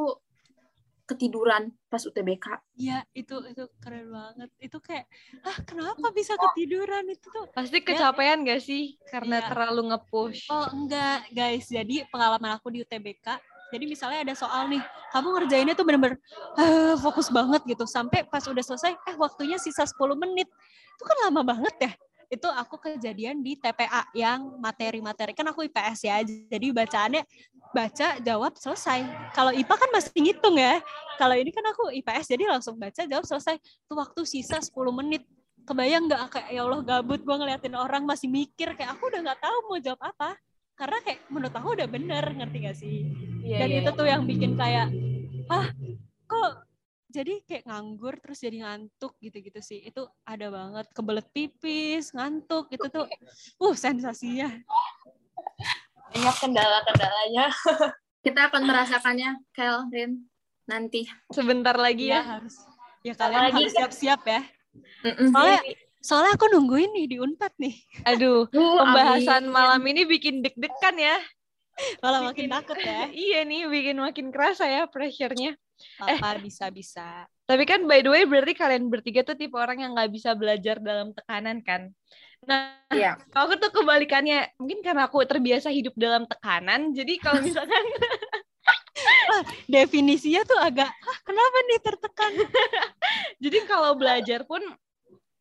ketiduran 1.03 1.75
pas 1.91 2.01
UTBK. 2.01 2.47
Iya, 2.79 3.05
itu 3.13 3.37
itu 3.51 3.65
keren 3.83 4.09
banget. 4.09 4.51
Itu 4.63 4.79
kayak, 4.79 5.05
ah 5.45 5.59
kenapa 5.67 6.09
bisa 6.15 6.39
ketiduran 6.39 7.05
itu 7.11 7.27
tuh? 7.29 7.51
Pasti 7.53 7.83
kecapean 7.83 8.47
gak 8.47 8.63
sih? 8.63 8.97
Karena 9.11 9.43
Iya. 9.43 9.49
terlalu 9.51 9.93
nge-push. 9.93 10.49
Oh 10.49 10.67
enggak 10.73 11.27
guys, 11.35 11.67
jadi 11.69 12.07
pengalaman 12.09 12.57
aku 12.57 12.71
di 12.73 12.81
UTBK, 12.87 13.27
jadi 13.73 13.85
misalnya 13.89 14.21
ada 14.25 14.35
soal 14.37 14.69
nih, 14.69 14.85
kamu 15.17 15.29
ngerjainnya 15.33 15.75
tuh 15.75 15.85
bener-bener 15.89 16.21
eh, 16.61 16.95
fokus 17.01 17.33
banget 17.33 17.65
gitu, 17.65 17.89
sampai 17.89 18.25
pas 18.29 18.45
udah 18.45 18.61
selesai, 18.61 18.93
eh 18.93 19.17
waktunya 19.17 19.57
sisa 19.57 19.89
10 19.89 20.13
menit, 20.17 20.49
itu 20.97 21.03
kan 21.09 21.17
lama 21.29 21.41
banget 21.41 21.75
ya. 21.81 21.93
Itu 22.33 22.49
aku 22.49 22.81
kejadian 22.81 23.45
di 23.45 23.61
TPA 23.61 24.09
yang 24.17 24.57
materi-materi, 24.57 25.37
kan 25.37 25.45
aku 25.53 25.69
IPS 25.69 25.99
ya, 26.09 26.17
jadi 26.25 26.67
bacaannya 26.73 27.29
baca, 27.77 28.09
jawab, 28.25 28.57
selesai. 28.57 29.05
Kalau 29.37 29.53
IPA 29.53 29.75
kan 29.77 29.91
masih 29.93 30.17
ngitung 30.17 30.57
ya, 30.57 30.81
kalau 31.21 31.37
ini 31.37 31.53
kan 31.53 31.65
aku 31.69 31.93
IPS, 31.93 32.33
jadi 32.33 32.49
langsung 32.49 32.81
baca, 32.81 33.05
jawab, 33.05 33.29
selesai. 33.29 33.61
Itu 33.61 33.93
waktu 33.93 34.21
sisa 34.25 34.65
10 34.65 34.73
menit. 34.97 35.29
Kebayang 35.63 36.11
nggak 36.11 36.23
kayak 36.33 36.49
ya 36.51 36.67
Allah 36.67 36.83
gabut 36.83 37.23
gue 37.23 37.37
ngeliatin 37.39 37.79
orang 37.79 38.03
masih 38.03 38.27
mikir 38.27 38.75
kayak 38.75 38.99
aku 38.99 39.07
udah 39.15 39.31
nggak 39.31 39.41
tahu 39.47 39.57
mau 39.71 39.79
jawab 39.79 40.03
apa 40.03 40.35
karena 40.75 40.99
kayak 41.07 41.21
menurut 41.31 41.55
aku 41.55 41.69
udah 41.79 41.87
bener 41.87 42.25
ngerti 42.35 42.59
gak 42.67 42.77
sih 42.83 43.07
Iya, 43.47 43.59
dan 43.63 43.69
itu 43.71 43.91
tuh 43.95 44.07
yang 44.07 44.23
bikin 44.27 44.55
kayak 44.55 44.91
ah 45.51 45.67
kok 46.31 46.51
jadi 47.13 47.35
kayak 47.45 47.65
nganggur 47.69 48.17
terus 48.19 48.41
jadi 48.41 48.65
ngantuk 48.65 49.13
gitu-gitu 49.21 49.61
sih 49.61 49.85
itu 49.85 50.03
ada 50.25 50.49
banget 50.49 50.87
kebelet 50.97 51.29
pipis 51.31 52.11
ngantuk 52.17 52.73
itu 52.73 52.87
tuh 52.89 53.05
uh 53.61 53.75
sensasinya 53.77 54.49
banyak 56.13 56.37
kendala-kendalanya 56.41 57.47
Kita 58.23 58.47
akan 58.47 58.71
merasakannya, 58.71 59.35
Kel, 59.51 59.91
Rin, 59.91 60.31
nanti. 60.71 61.11
Sebentar 61.35 61.75
lagi 61.75 62.07
ya 62.07 62.23
ya. 62.23 62.39
harus 62.39 62.55
ya 63.03 63.19
kalian 63.19 63.51
Apalagi 63.51 63.55
harus 63.67 63.73
siap-siap 63.75 64.21
ya 64.23 64.43
Mm-mm. 65.03 65.35
soalnya 65.35 65.59
soalnya 65.99 66.33
aku 66.39 66.47
nungguin 66.55 66.95
nih 66.95 67.07
di 67.11 67.17
unpad 67.19 67.51
nih 67.59 67.75
Aduh, 68.07 68.47
Uh, 68.55 68.79
pembahasan 68.79 69.51
amin. 69.51 69.51
malam 69.51 69.83
ini 69.91 70.07
bikin 70.07 70.39
deg-degan 70.39 70.97
ya. 71.03 71.19
malah 71.99 72.23
makin 72.31 72.47
takut 72.47 72.79
ya 72.79 73.11
Iya 73.27 73.43
nih, 73.43 73.67
bikin 73.67 73.99
makin 73.99 74.31
kerasa 74.31 74.71
ya 74.71 74.87
pressure-nya. 74.87 75.59
Apa 76.01 76.39
bisa 76.43 76.67
bisa 76.73 77.27
Tapi 77.43 77.65
kan 77.69 77.85
by 77.85 78.01
the 78.01 78.11
way 78.11 78.23
berarti 78.25 78.55
kalian 78.57 78.89
bertiga 78.89 79.27
tuh 79.27 79.37
tipe 79.37 79.59
orang 79.59 79.83
yang 79.83 79.93
nggak 79.93 80.11
bisa 80.15 80.33
belajar 80.33 80.79
dalam 80.81 81.13
tekanan 81.13 81.61
kan? 81.61 81.91
Nah, 82.49 82.81
Iya. 82.91 83.19
aku 83.39 83.59
tuh 83.61 83.71
kebalikannya. 83.71 84.57
Mungkin 84.57 84.81
karena 84.81 85.07
aku 85.11 85.23
terbiasa 85.27 85.69
hidup 85.75 85.95
dalam 85.99 86.25
tekanan, 86.31 86.95
jadi 86.97 87.13
kalau 87.21 87.43
misalkan 87.47 87.85
definisinya 89.71 90.43
tuh 90.47 90.59
agak 90.61 90.89
"Hah, 90.91 91.19
kenapa 91.27 91.59
nih 91.69 91.81
tertekan 91.83 92.33
jadi 93.45 93.59
kalau 93.67 93.97
belajar 93.99 94.45
pun 94.47 94.63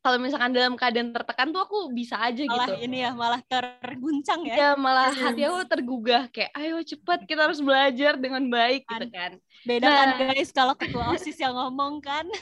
kalau 0.02 0.18
misalkan 0.18 0.50
dalam 0.50 0.74
keadaan 0.74 1.14
tertekan 1.14 1.54
tuh 1.54 1.62
aku 1.62 1.94
bisa 1.94 2.18
aja 2.18 2.42
malah 2.50 2.68
gitu. 2.74 2.90
ini 2.90 2.98
ya 3.06 3.12
malah 3.14 3.42
terguncang 3.46 4.42
ya 4.50 4.56
Ya 4.58 4.70
malah 4.74 5.14
hati 5.14 5.46
aku 5.46 5.62
tergugah 5.70 6.26
kayak 6.34 6.50
ayo 6.58 6.82
cepet 6.82 7.30
kita 7.30 7.46
harus 7.46 7.62
belajar 7.62 8.18
dengan 8.18 8.42
baik 8.50 8.82
gitu 8.90 9.08
kan. 9.14 9.32
beda 9.62 9.86
kan 9.86 10.08
Nah. 10.10 10.18
guys 10.34 10.50
kalau 10.50 10.74
ketua 10.74 11.14
osis 11.14 11.38
yang 11.38 11.54
ngomong 11.54 12.02
kan 12.02 12.26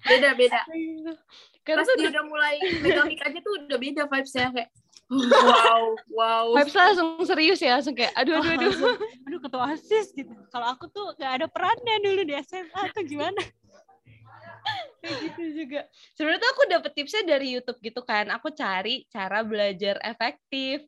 Beda-beda. 0.00 0.64
Karena 1.60 1.84
Pas 1.84 1.92
tuh 1.92 1.96
dia 2.00 2.08
udah 2.08 2.24
mulai 2.24 2.56
megang 2.80 3.12
aja 3.12 3.38
tuh 3.44 3.52
udah 3.68 3.76
beda 3.76 4.02
vibes-nya 4.08 4.48
kayak 4.48 4.70
wow, 5.12 5.84
wow. 6.08 6.44
vibes 6.56 6.72
langsung 6.72 7.18
serius 7.26 7.58
ya, 7.60 7.76
langsung 7.76 7.92
kayak 7.92 8.14
aduh 8.16 8.40
aduh 8.40 8.48
aduh. 8.48 8.70
Langsung, 8.70 8.96
aduh 9.28 9.40
ketua 9.44 9.62
osis 9.76 10.06
gitu 10.16 10.32
kalau 10.48 10.72
aku 10.72 10.86
tuh 10.88 11.12
gak 11.18 11.42
ada 11.42 11.46
perannya 11.50 12.00
dulu 12.00 12.22
di 12.24 12.32
SMA 12.40 12.80
atau 12.80 13.02
gimana 13.04 13.42
gitu 15.04 15.42
juga. 15.64 15.86
Sebenarnya 16.14 16.48
aku 16.52 16.62
dapet 16.68 16.92
tipsnya 16.92 17.22
dari 17.24 17.56
YouTube 17.56 17.78
gitu 17.80 18.00
kan. 18.04 18.28
Aku 18.34 18.52
cari 18.52 19.04
cara 19.08 19.40
belajar 19.40 19.96
efektif. 20.04 20.84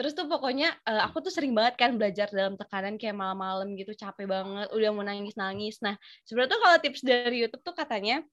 Terus 0.00 0.16
tuh 0.16 0.24
pokoknya 0.32 0.72
eh, 0.88 1.02
aku 1.04 1.20
tuh 1.20 1.28
sering 1.28 1.52
banget 1.52 1.76
kan 1.76 2.00
belajar 2.00 2.32
dalam 2.32 2.56
tekanan 2.56 2.96
kayak 2.96 3.12
malam-malam 3.12 3.76
gitu 3.76 3.92
capek 3.92 4.24
banget, 4.24 4.72
udah 4.72 4.88
mau 4.96 5.04
nangis-nangis. 5.04 5.76
Nah, 5.84 5.92
sebenarnya 6.24 6.56
tuh 6.56 6.60
kalau 6.64 6.76
tips 6.80 7.00
dari 7.04 7.36
YouTube 7.44 7.60
tuh 7.60 7.76
katanya 7.76 8.24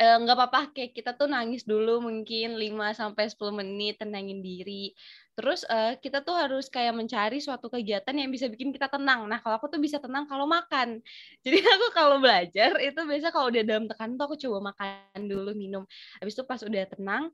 eh, 0.00 0.16
nggak 0.22 0.36
apa-apa 0.36 0.60
kayak 0.76 0.92
kita 0.96 1.10
tuh 1.18 1.28
nangis 1.28 1.62
dulu 1.64 2.04
mungkin 2.04 2.60
5 2.60 2.92
sampai 2.92 3.24
10 3.32 3.52
menit 3.56 4.00
tenangin 4.00 4.40
diri. 4.44 4.92
Terus 5.36 5.64
eh, 5.68 6.00
kita 6.00 6.24
tuh 6.24 6.32
harus 6.36 6.68
kayak 6.72 6.96
mencari 6.96 7.38
suatu 7.40 7.68
kegiatan 7.68 8.14
yang 8.16 8.28
bisa 8.32 8.48
bikin 8.48 8.72
kita 8.72 8.88
tenang. 8.88 9.28
Nah, 9.28 9.40
kalau 9.44 9.56
aku 9.60 9.68
tuh 9.72 9.80
bisa 9.80 10.00
tenang 10.00 10.24
kalau 10.28 10.44
makan. 10.48 11.00
Jadi 11.44 11.58
aku 11.60 11.86
kalau 11.92 12.16
belajar 12.20 12.76
itu 12.80 13.00
biasa 13.04 13.28
kalau 13.32 13.52
udah 13.52 13.62
dalam 13.64 13.84
tekanan 13.88 14.14
tuh 14.16 14.26
aku 14.32 14.36
coba 14.48 14.58
makan 14.72 15.20
dulu, 15.28 15.50
minum. 15.52 15.84
Habis 16.20 16.34
itu 16.40 16.44
pas 16.48 16.60
udah 16.64 16.84
tenang, 16.88 17.24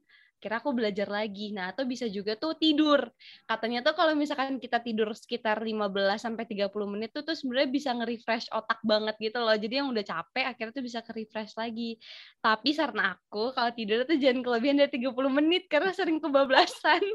kira 0.42 0.58
aku 0.58 0.74
belajar 0.74 1.06
lagi. 1.06 1.54
Nah, 1.54 1.70
atau 1.70 1.86
bisa 1.86 2.10
juga 2.10 2.34
tuh 2.34 2.58
tidur. 2.58 3.06
Katanya 3.46 3.86
tuh 3.86 3.94
kalau 3.94 4.18
misalkan 4.18 4.58
kita 4.58 4.82
tidur 4.82 5.14
sekitar 5.14 5.62
15 5.62 6.18
sampai 6.18 6.42
30 6.50 6.66
menit 6.90 7.14
tuh 7.14 7.22
tuh 7.22 7.38
sebenarnya 7.38 7.70
bisa 7.70 7.94
nge-refresh 7.94 8.50
otak 8.50 8.82
banget 8.82 9.14
gitu 9.22 9.38
loh. 9.38 9.54
Jadi 9.54 9.78
yang 9.78 9.94
udah 9.94 10.02
capek 10.02 10.50
akhirnya 10.50 10.74
tuh 10.74 10.82
bisa 10.82 10.98
ke-refresh 11.06 11.54
lagi. 11.54 11.94
Tapi 12.42 12.68
saran 12.74 12.98
aku 12.98 13.54
kalau 13.54 13.70
tidur 13.70 14.02
tuh 14.02 14.18
jangan 14.18 14.42
kelebihan 14.42 14.82
dari 14.82 14.90
30 14.90 15.30
menit 15.30 15.70
karena 15.70 15.94
sering 15.94 16.18
kebablasan. 16.18 17.02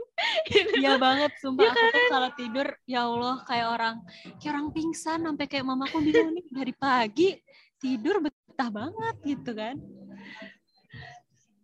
Iya 0.77 0.97
banget, 1.01 1.33
sumpah 1.41 1.67
Iya 1.67 1.73
aku 1.73 1.85
tuh 1.89 2.03
kalau 2.09 2.29
tidur 2.37 2.67
ya 2.85 3.05
Allah 3.09 3.35
kayak 3.49 3.67
orang 3.73 3.95
kayak 4.39 4.51
orang 4.53 4.67
pingsan 4.71 5.19
sampai 5.25 5.45
kayak 5.49 5.65
mamaku 5.65 5.97
bilang 6.05 6.31
nih 6.33 6.45
dari 6.53 6.73
pagi 6.73 7.29
tidur 7.77 8.21
betah 8.21 8.69
banget 8.69 9.15
gitu 9.25 9.51
kan. 9.53 9.75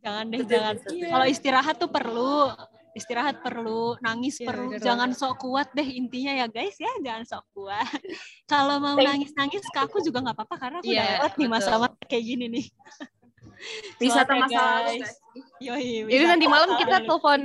Jangan 0.03 0.25
deh, 0.27 0.41
jangan. 0.43 0.75
Kalau 0.83 1.25
istirahat 1.31 1.75
tuh 1.79 1.87
perlu, 1.87 2.51
istirahat 2.91 3.39
perlu, 3.39 3.95
nangis 4.03 4.37
Iya, 4.37 4.47
perlu. 4.51 4.69
Jangan 4.77 5.09
sok 5.15 5.47
kuat 5.47 5.71
deh 5.71 5.87
intinya 5.87 6.43
ya 6.43 6.45
guys 6.51 6.75
ya, 6.75 6.91
jangan 6.99 7.23
sok 7.23 7.45
kuat. 7.55 7.87
Kalau 8.51 8.83
mau 8.83 8.99
nangis-nangis 8.99 9.63
ke 9.63 9.79
aku 9.79 10.03
juga 10.03 10.19
nggak 10.19 10.35
apa-apa 10.35 10.55
karena 10.59 10.77
aku 10.83 10.91
udah 10.91 11.05
Iya, 11.07 11.13
lewat 11.23 11.31
nih 11.39 11.47
masa-masa 11.49 11.95
kayak 12.05 12.23
gini 12.27 12.45
nih. 12.51 12.65
Wisata 14.03 14.27
Semangat 14.27 14.51
ya, 14.51 14.59
masa 14.59 14.59
lalu, 14.59 14.83
guys. 14.83 14.99
guys. 14.99 15.15
Yoi, 15.63 15.89
Jadi 16.11 16.23
nanti 16.27 16.45
malam 16.51 16.69
kita 16.75 16.97
telepon 17.07 17.41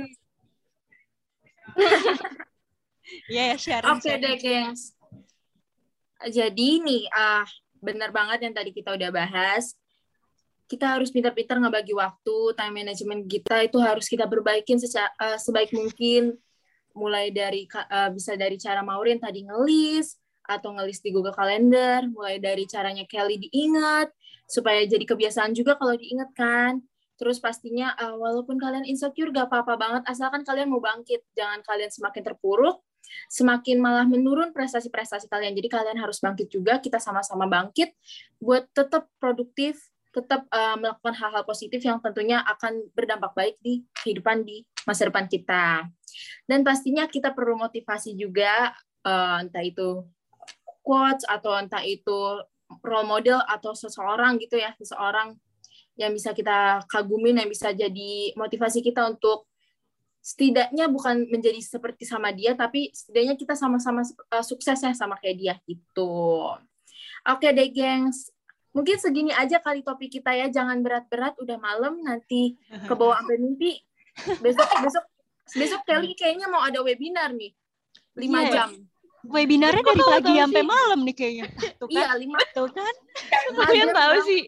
Iya 3.31 3.43
ya 3.53 3.57
sharing. 3.57 3.89
Oke 3.95 4.03
sharing. 4.05 4.21
deh, 4.21 4.35
gengs. 4.37 4.81
Jadi 6.27 6.83
nih, 6.83 7.03
ah 7.15 7.47
benar 7.79 8.11
banget 8.11 8.43
yang 8.43 8.51
tadi 8.51 8.75
kita 8.75 8.91
udah 8.99 9.09
bahas. 9.09 9.78
Kita 10.69 10.85
harus 10.93 11.09
pintar-pintar 11.09 11.57
ngebagi 11.57 11.97
waktu, 11.97 12.53
time 12.53 12.85
management 12.85 13.25
kita 13.25 13.65
itu 13.65 13.81
harus 13.81 14.05
kita 14.05 14.29
perbaikin 14.29 14.77
seca- 14.77 15.13
eh, 15.17 15.41
sebaik 15.41 15.73
mungkin. 15.73 16.37
Mulai 16.93 17.33
dari 17.33 17.65
eh, 17.65 18.09
bisa 18.13 18.37
dari 18.37 18.61
cara 18.61 18.85
Maureen 18.85 19.17
tadi 19.17 19.41
ngelis 19.41 20.13
atau 20.45 20.73
ngelis 20.77 21.01
di 21.01 21.09
Google 21.09 21.33
Calendar, 21.33 22.05
mulai 22.09 22.37
dari 22.37 22.69
caranya 22.69 23.05
Kelly 23.09 23.49
diingat 23.49 24.13
supaya 24.49 24.81
jadi 24.85 25.05
kebiasaan 25.05 25.57
juga 25.57 25.73
kalau 25.73 25.97
diingat 25.97 26.29
kan. 26.37 26.77
Terus 27.17 27.41
pastinya 27.41 27.97
eh, 27.97 28.13
walaupun 28.13 28.61
kalian 28.61 28.85
insecure 28.85 29.33
gak 29.33 29.49
apa-apa 29.49 29.73
banget 29.73 30.03
asalkan 30.05 30.45
kalian 30.45 30.69
mau 30.69 30.81
bangkit, 30.81 31.25
jangan 31.33 31.65
kalian 31.65 31.89
semakin 31.89 32.21
terpuruk 32.21 32.85
semakin 33.29 33.77
malah 33.81 34.05
menurun 34.05 34.53
prestasi-prestasi 34.53 35.31
kalian. 35.31 35.55
Jadi 35.57 35.67
kalian 35.71 35.97
harus 35.97 36.21
bangkit 36.21 36.51
juga, 36.51 36.77
kita 36.77 37.01
sama-sama 37.01 37.49
bangkit 37.49 37.93
buat 38.37 38.69
tetap 38.71 39.09
produktif, 39.17 39.81
tetap 40.19 40.43
uh, 40.51 40.75
melakukan 40.75 41.15
hal-hal 41.15 41.43
positif 41.47 41.79
yang 41.79 42.03
tentunya 42.03 42.43
akan 42.43 42.83
berdampak 42.91 43.31
baik 43.31 43.55
di 43.63 43.87
kehidupan 44.03 44.43
di 44.43 44.67
masa 44.83 45.07
depan 45.07 45.31
kita. 45.31 45.87
Dan 46.43 46.67
pastinya 46.67 47.07
kita 47.07 47.31
perlu 47.31 47.55
motivasi 47.55 48.19
juga, 48.19 48.75
uh, 49.07 49.39
entah 49.39 49.63
itu 49.63 50.03
quotes 50.83 51.23
atau 51.23 51.55
entah 51.55 51.81
itu 51.87 52.43
role 52.83 53.07
model 53.07 53.39
atau 53.47 53.71
seseorang 53.71 54.35
gitu 54.43 54.59
ya, 54.59 54.75
seseorang 54.75 55.39
yang 55.95 56.11
bisa 56.11 56.35
kita 56.35 56.83
kagumin, 56.87 57.39
yang 57.39 57.49
bisa 57.49 57.71
jadi 57.71 58.35
motivasi 58.35 58.83
kita 58.83 59.07
untuk 59.07 59.47
setidaknya 60.19 60.91
bukan 60.91 61.27
menjadi 61.31 61.59
seperti 61.63 62.03
sama 62.03 62.35
dia, 62.35 62.53
tapi 62.53 62.91
setidaknya 62.91 63.39
kita 63.39 63.55
sama-sama 63.55 64.03
uh, 64.03 64.43
sukses 64.43 64.75
ya 64.75 64.91
sama 64.91 65.15
kayak 65.17 65.37
dia 65.39 65.55
gitu. 65.63 66.51
Oke 67.27 67.51
deh, 67.51 67.69
gengs. 67.71 68.31
Mungkin 68.69 68.97
segini 68.97 69.33
aja 69.33 69.57
kali 69.57 69.81
topik 69.81 70.09
kita 70.11 70.31
ya. 70.31 70.47
Jangan 70.47 70.79
berat-berat, 70.79 71.35
udah 71.41 71.57
malam 71.57 71.99
nanti 71.99 72.53
ke 72.67 72.93
bawah 72.93 73.17
sampai 73.19 73.37
mimpi. 73.37 73.71
Besok 74.39 74.69
besok 74.83 75.05
besok 75.49 75.81
Kelly 75.83 76.13
kayaknya 76.13 76.45
mau 76.45 76.61
ada 76.61 76.79
webinar 76.79 77.33
nih. 77.33 77.49
5 78.13 78.25
Iya. 78.29 78.51
jam. 78.51 78.69
Webinarnya 79.19 79.83
dari 79.83 79.99
pagi 79.99 80.33
sampai 80.37 80.63
malam 80.63 80.99
nih 81.03 81.15
kayaknya. 81.15 81.45
Tuh 81.75 81.87
kan, 81.87 81.97
Iya, 81.97 82.09
5 82.15 82.39
tuh 82.55 82.67
kan. 82.71 82.93
kalian 83.57 83.89
tahu 83.91 84.15
sih. 84.23 84.41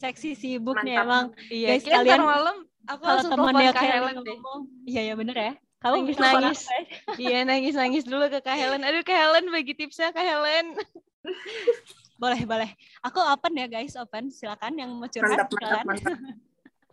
Seksi 0.00 0.30
sibuk 0.34 0.78
nih 0.82 0.96
Mantap. 0.98 1.04
emang. 1.06 1.24
Iya, 1.46 1.68
Guys, 1.76 1.84
kalian 1.84 2.22
malam 2.24 2.56
aku 2.88 3.02
Kalau 3.04 3.22
Kak 3.70 3.74
kayak 3.78 4.00
ngomong, 4.18 4.60
iya 4.82 5.02
ya 5.06 5.14
bener 5.14 5.36
ya. 5.36 5.52
Kamu 5.78 5.94
Nangis, 5.98 6.08
bisa 6.14 6.26
nangis. 6.30 6.60
ya? 6.62 6.80
Iya, 7.18 7.38
nangis-nangis 7.42 8.04
dulu 8.06 8.30
ke 8.30 8.38
Kak 8.38 8.54
Helen. 8.54 8.86
Aduh, 8.86 9.02
Kak 9.02 9.18
Helen 9.18 9.50
bagi 9.50 9.74
tipsnya 9.74 10.14
Kak 10.14 10.22
Helen. 10.22 10.78
Boleh, 12.22 12.46
boleh. 12.46 12.70
Aku 13.02 13.18
open 13.18 13.58
ya 13.58 13.66
guys, 13.66 13.98
open. 13.98 14.30
Silakan 14.30 14.78
yang 14.78 14.94
mau 14.94 15.10
curhat. 15.10 15.42
Mantap, 15.42 15.50
mantap, 15.50 15.58
silakan. 15.58 15.86
mantap. 15.90 16.18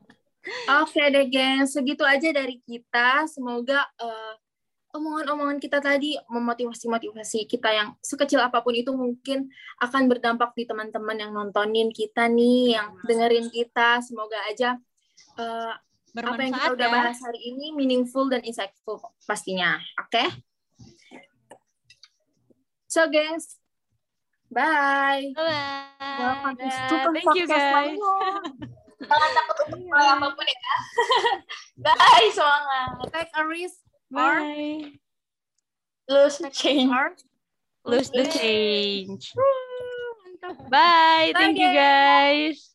Oke 0.81 1.03
deh, 1.13 1.25
gengs. 1.29 1.77
Segitu 1.77 2.01
aja 2.01 2.33
dari 2.33 2.57
kita. 2.65 3.29
Semoga 3.29 3.85
eh, 4.01 4.33
omongan-omongan 4.97 5.61
kita 5.61 5.77
tadi 5.85 6.17
memotivasi-motivasi 6.25 7.45
kita 7.45 7.69
yang 7.69 7.93
sekecil 8.01 8.41
apa 8.41 8.65
pun 8.65 8.73
itu 8.73 8.89
mungkin 8.89 9.53
akan 9.77 10.09
berdampak 10.09 10.57
di 10.57 10.65
teman-teman 10.65 11.21
yang 11.21 11.29
nontonin 11.29 11.93
kita 11.93 12.25
nih, 12.25 12.81
yang 12.81 12.97
dengerin 13.05 13.53
kita. 13.53 14.01
Semoga 14.01 14.41
aja 14.49 14.81
eh, 15.37 15.73
apa 16.17 16.41
yang 16.41 16.57
kita 16.57 16.73
Bermanfaat 16.73 16.73
udah 16.73 16.87
ya. 16.89 16.95
bahas 16.97 17.17
hari 17.21 17.53
ini 17.53 17.69
meaningful 17.77 18.25
dan 18.33 18.41
insightful 18.41 18.97
pastinya. 19.29 19.77
Oke? 20.01 20.25
So, 22.89 23.05
gengs. 23.05 23.59
Bye. 24.51 25.33
Bye. 25.35 25.85
Welcome 26.19 26.57
to 26.57 26.65
Dah, 26.65 26.88
Super 26.89 27.12
thank 27.13 27.25
you, 27.38 27.45
Podcast 27.45 27.53
guys. 27.53 27.93
Mango. 27.93 28.13
Jangan 28.99 29.29
takut 29.31 29.55
untuk 29.69 29.79
mulai 29.88 30.07
apapun 30.12 30.45
ya. 30.45 30.71
Bye, 31.79 32.29
semangat. 32.35 32.89
Take 33.13 33.31
a 33.38 33.43
risk 33.47 33.79
Bye. 34.12 34.97
Lose 36.09 36.41
change. 36.49 36.89
or 36.89 37.13
Lose 37.85 38.09
the 38.09 38.25
change. 38.25 39.32
Woo, 39.38 40.57
Bye. 40.67 41.32
Thank 41.38 41.61
you 41.61 41.69
guys. 41.69 42.68